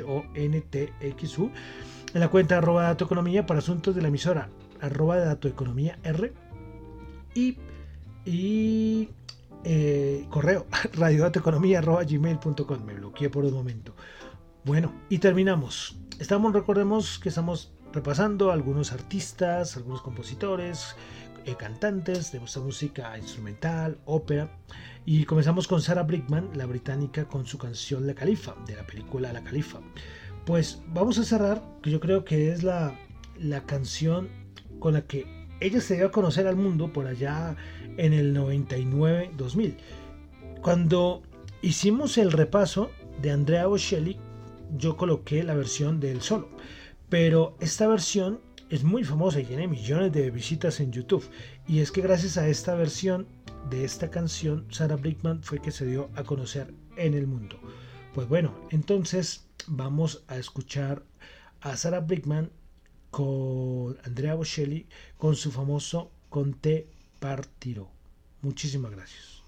en 2.13 2.19
la 2.19 2.27
cuenta 2.27 2.57
arroba 2.57 2.83
Dato 2.83 3.05
Economía 3.05 3.45
para 3.45 3.59
asuntos 3.59 3.95
de 3.95 4.01
la 4.01 4.09
emisora 4.09 4.49
arroba 4.81 5.17
Dato 5.17 5.47
Economía 5.47 5.97
R 6.03 6.33
y, 7.33 7.57
y 8.25 9.09
eh, 9.63 10.25
correo 10.29 10.65
radiodatoeconomía.gmail.com 10.93 12.85
me 12.85 12.95
bloqueé 12.95 13.29
por 13.29 13.45
un 13.45 13.53
momento. 13.53 13.95
Bueno, 14.63 14.93
y 15.09 15.19
terminamos. 15.19 15.95
Estamos, 16.19 16.53
recordemos 16.53 17.19
que 17.19 17.29
estamos 17.29 17.71
repasando 17.93 18.51
algunos 18.51 18.91
artistas, 18.91 19.77
algunos 19.77 20.01
compositores, 20.01 20.95
eh, 21.45 21.55
cantantes 21.55 22.31
de 22.31 22.39
esta 22.39 22.59
música 22.59 23.17
instrumental, 23.17 23.99
ópera. 24.05 24.49
Y 25.05 25.25
comenzamos 25.25 25.67
con 25.67 25.81
Sarah 25.81 26.03
Brickman, 26.03 26.49
la 26.55 26.65
británica, 26.65 27.25
con 27.25 27.45
su 27.45 27.59
canción 27.59 28.07
La 28.07 28.15
Califa, 28.15 28.55
de 28.65 28.75
la 28.75 28.87
película 28.87 29.31
La 29.31 29.43
Califa. 29.43 29.79
Pues 30.45 30.81
vamos 30.87 31.19
a 31.19 31.23
cerrar, 31.23 31.61
que 31.83 31.91
yo 31.91 31.99
creo 31.99 32.25
que 32.25 32.51
es 32.51 32.63
la, 32.63 32.99
la 33.39 33.61
canción 33.65 34.29
con 34.79 34.93
la 34.93 35.03
que 35.03 35.44
ella 35.59 35.81
se 35.81 35.95
dio 35.95 36.07
a 36.07 36.11
conocer 36.11 36.47
al 36.47 36.55
mundo 36.55 36.91
por 36.91 37.07
allá 37.07 37.55
en 37.97 38.13
el 38.13 38.35
99-2000. 38.35 39.75
Cuando 40.61 41.23
hicimos 41.61 42.17
el 42.17 42.31
repaso 42.31 42.91
de 43.21 43.31
Andrea 43.31 43.67
Bocelli, 43.67 44.17
yo 44.77 44.97
coloqué 44.97 45.43
la 45.43 45.55
versión 45.55 45.99
del 45.99 46.21
solo. 46.21 46.49
Pero 47.09 47.55
esta 47.59 47.87
versión 47.87 48.41
es 48.69 48.83
muy 48.83 49.03
famosa 49.03 49.39
y 49.39 49.45
tiene 49.45 49.67
millones 49.67 50.11
de 50.11 50.31
visitas 50.31 50.79
en 50.79 50.91
YouTube. 50.91 51.23
Y 51.67 51.79
es 51.79 51.91
que 51.91 52.01
gracias 52.01 52.37
a 52.37 52.47
esta 52.47 52.75
versión 52.75 53.27
de 53.69 53.85
esta 53.85 54.09
canción, 54.09 54.65
Sarah 54.69 54.95
Brickman 54.95 55.43
fue 55.43 55.59
que 55.59 55.71
se 55.71 55.85
dio 55.85 56.09
a 56.15 56.23
conocer 56.23 56.73
en 56.97 57.13
el 57.13 57.27
mundo. 57.27 57.59
Pues 58.13 58.27
bueno, 58.27 58.53
entonces 58.71 59.47
vamos 59.67 60.23
a 60.27 60.37
escuchar 60.37 61.03
a 61.61 61.75
Sarah 61.77 62.01
Brickman 62.01 62.51
con 63.15 63.97
Andrea 64.03 64.35
Bocelli 64.35 64.85
con 65.17 65.37
su 65.37 65.49
famoso 65.49 66.11
Conte 66.27 66.85
Partiró. 67.21 67.87
Muchísimas 68.41 68.91
gracias. 68.91 69.41